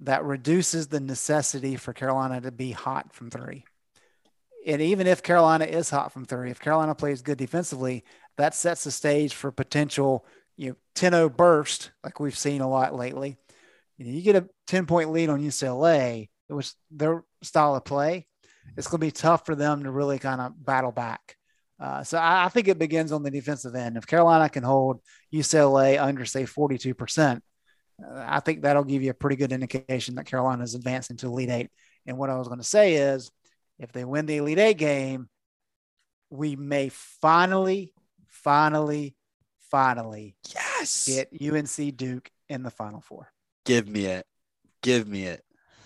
[0.00, 3.64] that reduces the necessity for Carolina to be hot from three.
[4.66, 8.04] And even if Carolina is hot from three, if Carolina plays good defensively,
[8.36, 10.24] that sets the stage for potential
[10.56, 13.36] you know 10-0 burst like we've seen a lot lately.
[13.96, 18.26] You, know, you get a 10 point lead on UCLA, which their style of play,
[18.76, 21.36] it's going to be tough for them to really kind of battle back.
[21.78, 23.96] Uh, so I, I, think it begins on the defensive end.
[23.96, 25.00] If Carolina can hold
[25.32, 27.40] UCLA under say 42%, uh,
[28.26, 31.50] I think that'll give you a pretty good indication that Carolina is advancing to Elite
[31.50, 31.70] Eight.
[32.06, 33.30] And what I was going to say is,
[33.78, 35.28] if they win the Elite Eight game,
[36.28, 37.94] we may finally,
[38.28, 39.16] finally,
[39.70, 43.32] finally yes get UNC Duke in the Final Four.
[43.64, 44.26] Give me it.
[44.82, 45.44] Give me it.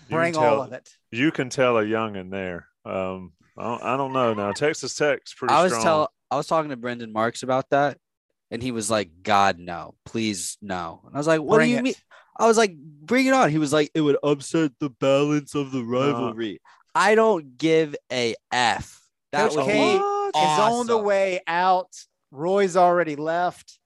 [0.09, 0.89] Bring tell, all of it.
[1.11, 2.67] You can tell a young in there.
[2.85, 4.51] Um, I don't, I don't know now.
[4.51, 5.83] Texas Tech's pretty I was strong.
[5.83, 7.97] tell I was talking to Brendan Marks about that,
[8.51, 11.71] and he was like, "God no, please no." And I was like, "What Bring do
[11.73, 11.83] you it.
[11.83, 11.93] mean?"
[12.37, 15.71] I was like, "Bring it on." He was like, "It would upset the balance of
[15.71, 16.61] the rivalry."
[16.93, 19.01] I don't give a f.
[19.31, 21.89] That Coach would K be is on the way out.
[22.31, 23.79] Roy's already left.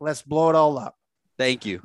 [0.00, 0.94] Let's blow it all up.
[1.38, 1.82] Thank you.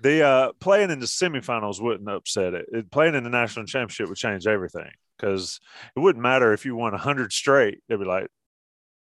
[0.00, 2.66] The uh, playing in the semifinals wouldn't upset it.
[2.72, 2.90] it.
[2.90, 4.90] Playing in the national championship would change everything
[5.24, 5.60] because
[5.96, 7.82] it wouldn't matter if you won 100 straight.
[7.88, 8.28] They'd be like,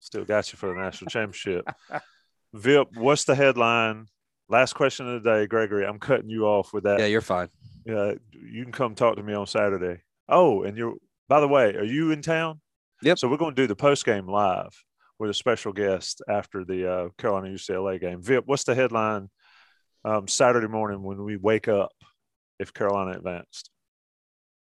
[0.00, 1.66] still got you for the national championship.
[2.54, 4.06] Vip, what's the headline?
[4.48, 5.84] Last question of the day, Gregory.
[5.84, 7.00] I'm cutting you off with that.
[7.00, 7.48] Yeah, you're fine.
[7.84, 10.02] Yeah, you can come talk to me on Saturday.
[10.28, 10.94] Oh, and you're,
[11.28, 12.60] by the way, are you in town?
[13.02, 13.18] Yep.
[13.18, 14.72] So we're going to do the post game live
[15.18, 18.22] with a special guest after the uh, Carolina UCLA game.
[18.22, 19.30] Vip, what's the headline
[20.04, 21.92] um, Saturday morning when we wake up
[22.60, 23.70] if Carolina advanced?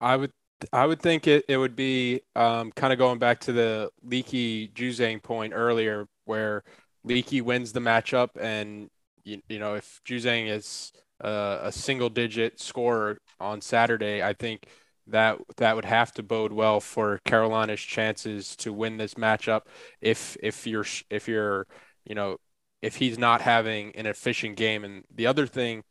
[0.01, 0.31] I would
[0.73, 4.69] I would think it, it would be um, kind of going back to the Leaky
[4.69, 6.65] Juzang point earlier where
[7.05, 8.91] Leaky wins the matchup and
[9.25, 10.93] you, you know if Juzang is
[11.23, 14.67] uh, a single digit scorer on Saturday, I think
[15.09, 19.63] that that would have to bode well for Carolina's chances to win this matchup.
[20.01, 21.67] If if you're if you're
[22.05, 22.39] you know
[22.83, 24.85] if he's not having an efficient game.
[24.85, 25.83] And the other thing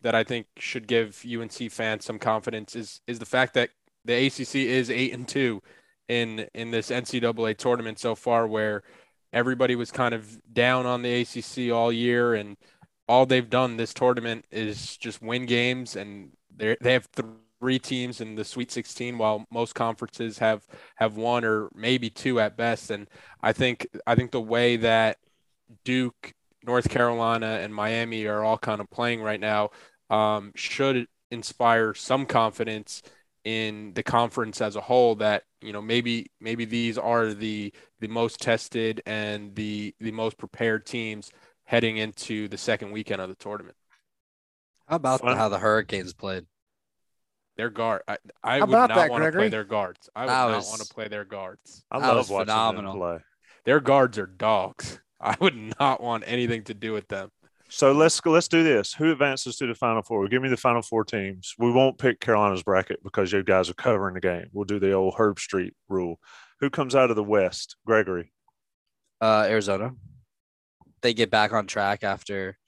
[0.00, 3.70] that I think should give UNC fans some confidence is is the fact that
[4.04, 5.62] the ACC is eight and two
[6.08, 8.82] in in this NCAA tournament so far, where
[9.32, 12.56] everybody was kind of down on the ACC all year, and
[13.08, 17.08] all they've done this tournament is just win games, and they they have
[17.60, 22.40] three teams in the Sweet 16, while most conferences have have one or maybe two
[22.40, 22.90] at best.
[22.90, 23.08] And
[23.42, 25.18] I think I think the way that
[25.84, 26.32] Duke,
[26.64, 29.70] North Carolina, and Miami are all kind of playing right now
[30.10, 33.02] um, should inspire some confidence
[33.44, 38.08] in the conference as a whole that you know maybe maybe these are the the
[38.08, 41.30] most tested and the the most prepared teams
[41.64, 43.76] heading into the second weekend of the tournament.
[44.86, 45.36] How about Fun.
[45.36, 46.46] how the Hurricanes played?
[47.56, 48.02] Their guard.
[48.08, 49.48] I, I would about not that, want to play Gregory?
[49.48, 50.08] their guards.
[50.14, 51.84] I would That not want to play their guards.
[51.90, 52.92] I love watching phenomenal.
[52.92, 53.18] them play.
[53.64, 55.00] Their guards are dogs.
[55.20, 57.30] I would not want anything to do with them.
[57.74, 58.32] So let's go.
[58.32, 58.92] Let's do this.
[58.92, 60.28] Who advances to the final four?
[60.28, 61.54] Give me the final four teams.
[61.58, 64.48] We won't pick Carolina's bracket because you guys are covering the game.
[64.52, 66.20] We'll do the old Herbstreit rule.
[66.60, 67.76] Who comes out of the West?
[67.86, 68.30] Gregory.
[69.22, 69.92] Uh, Arizona.
[71.00, 72.58] They get back on track after.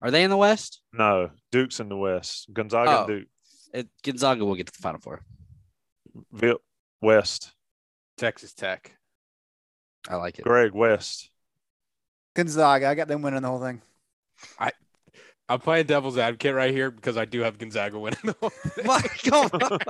[0.00, 0.80] Are they in the West?
[0.92, 2.46] No, Duke's in the West.
[2.52, 3.06] Gonzaga Oh.
[3.08, 3.28] Duke.
[3.74, 5.24] It, Gonzaga will get to the Final Four.
[6.32, 6.58] Vip
[7.00, 7.52] West.
[8.16, 8.96] Texas Tech.
[10.08, 10.44] I like it.
[10.44, 11.30] Greg West.
[12.36, 12.88] Gonzaga.
[12.88, 13.82] I got them winning the whole thing.
[15.52, 18.86] I'm playing devil's advocate right here because I do have Gonzaga winning the whole thing.
[18.86, 19.82] My God.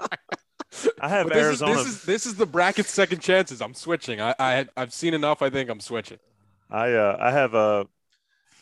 [1.00, 1.72] I have this Arizona.
[1.72, 3.60] Is, this is this is the bracket second chances.
[3.60, 4.20] I'm switching.
[4.20, 5.40] I, I I've seen enough.
[5.40, 6.18] I think I'm switching.
[6.68, 7.84] I uh, I have uh,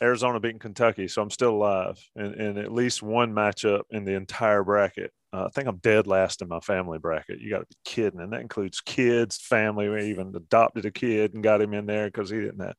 [0.03, 4.15] Arizona beating Kentucky, so I'm still alive in, in at least one matchup in the
[4.15, 5.13] entire bracket.
[5.33, 7.41] Uh, I think I'm dead last in my family bracket.
[7.41, 9.89] You got to be kidding, and that includes kids, family.
[9.89, 12.75] We even adopted a kid and got him in there because he didn't have.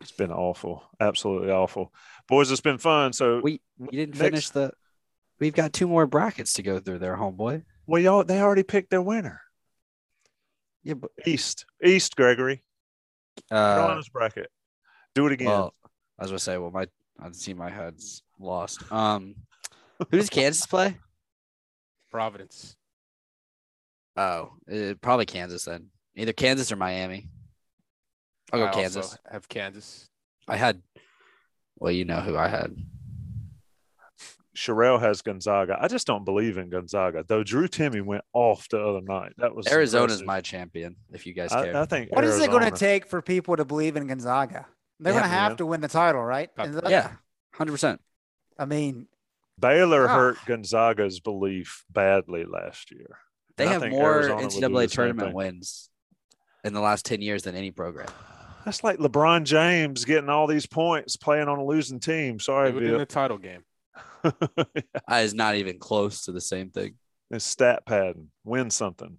[0.00, 1.92] It's been awful, absolutely awful,
[2.30, 2.50] boys.
[2.50, 3.12] It's been fun.
[3.12, 4.72] So We you didn't Next- finish the.
[5.38, 7.64] We've got two more brackets to go through there, homeboy.
[7.86, 9.40] well, y'all they already picked their winner.
[10.82, 12.62] Yeah, but East, East, Gregory,
[13.50, 14.50] uh, Carolina's bracket.
[15.14, 15.48] Do it again.
[15.48, 15.74] well,
[16.18, 16.86] I was gonna say, well, my
[17.18, 18.90] I see my head's lost.
[18.90, 19.34] Um,
[19.98, 20.96] who does Kansas play?
[22.10, 22.76] Providence.
[24.16, 25.86] Oh, uh, probably Kansas then.
[26.16, 27.28] Either Kansas or Miami.
[28.52, 29.18] I'll go I also Kansas.
[29.30, 30.08] have Kansas.
[30.48, 30.82] I had.
[31.80, 32.76] Well, you know who I had.
[34.56, 35.78] Sherelle has Gonzaga.
[35.80, 37.42] I just don't believe in Gonzaga, though.
[37.42, 39.32] Drew Timme went off the other night.
[39.38, 40.26] That was Arizona's impressive.
[40.26, 40.96] my champion.
[41.12, 41.74] If you guys care.
[41.76, 42.12] I, I think.
[42.14, 44.66] What is it going to take for people to believe in Gonzaga?
[44.98, 45.56] They're Yeah, going to have man.
[45.58, 46.54] to win the title, right?
[46.54, 47.12] Top that- yeah,
[47.54, 48.00] hundred percent.
[48.58, 49.06] I mean,
[49.58, 50.14] Baylor Ah.
[50.14, 53.18] hurt Gonzaga's belief badly last year.
[53.56, 55.88] They And have more Arizona will do the NCAA tournament wins
[56.64, 58.08] in the last ten years than any program.
[58.64, 62.38] That's like LeBron James getting all these points playing on a losing team.
[62.38, 63.62] Sorry, They would in the title game.
[65.10, 66.94] is not even close to the same thing.
[67.30, 68.28] it's stat padding.
[68.44, 69.18] Win something.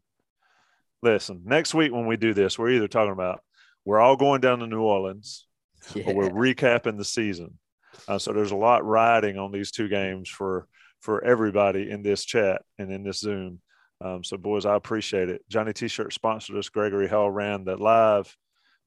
[1.02, 3.42] Listen, next week when we do this, we're either talking about
[3.86, 5.48] we're all going down to New Orleans
[5.96, 6.04] Yeah.
[6.06, 7.58] but we're recapping the season.
[8.08, 10.68] Uh, so there's a lot riding on these two games for
[11.00, 13.60] for everybody in this chat and in this Zoom.
[14.02, 15.44] Um, so boys, I appreciate it.
[15.50, 16.70] Johnny T-shirt sponsored us.
[16.70, 18.36] Gregory Hall ran the live.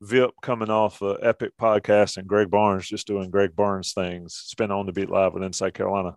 [0.05, 4.43] Vip coming off the Epic podcast, and Greg Barnes just doing Greg Barnes things.
[4.45, 6.17] It's been on the beat live with Inside Carolina.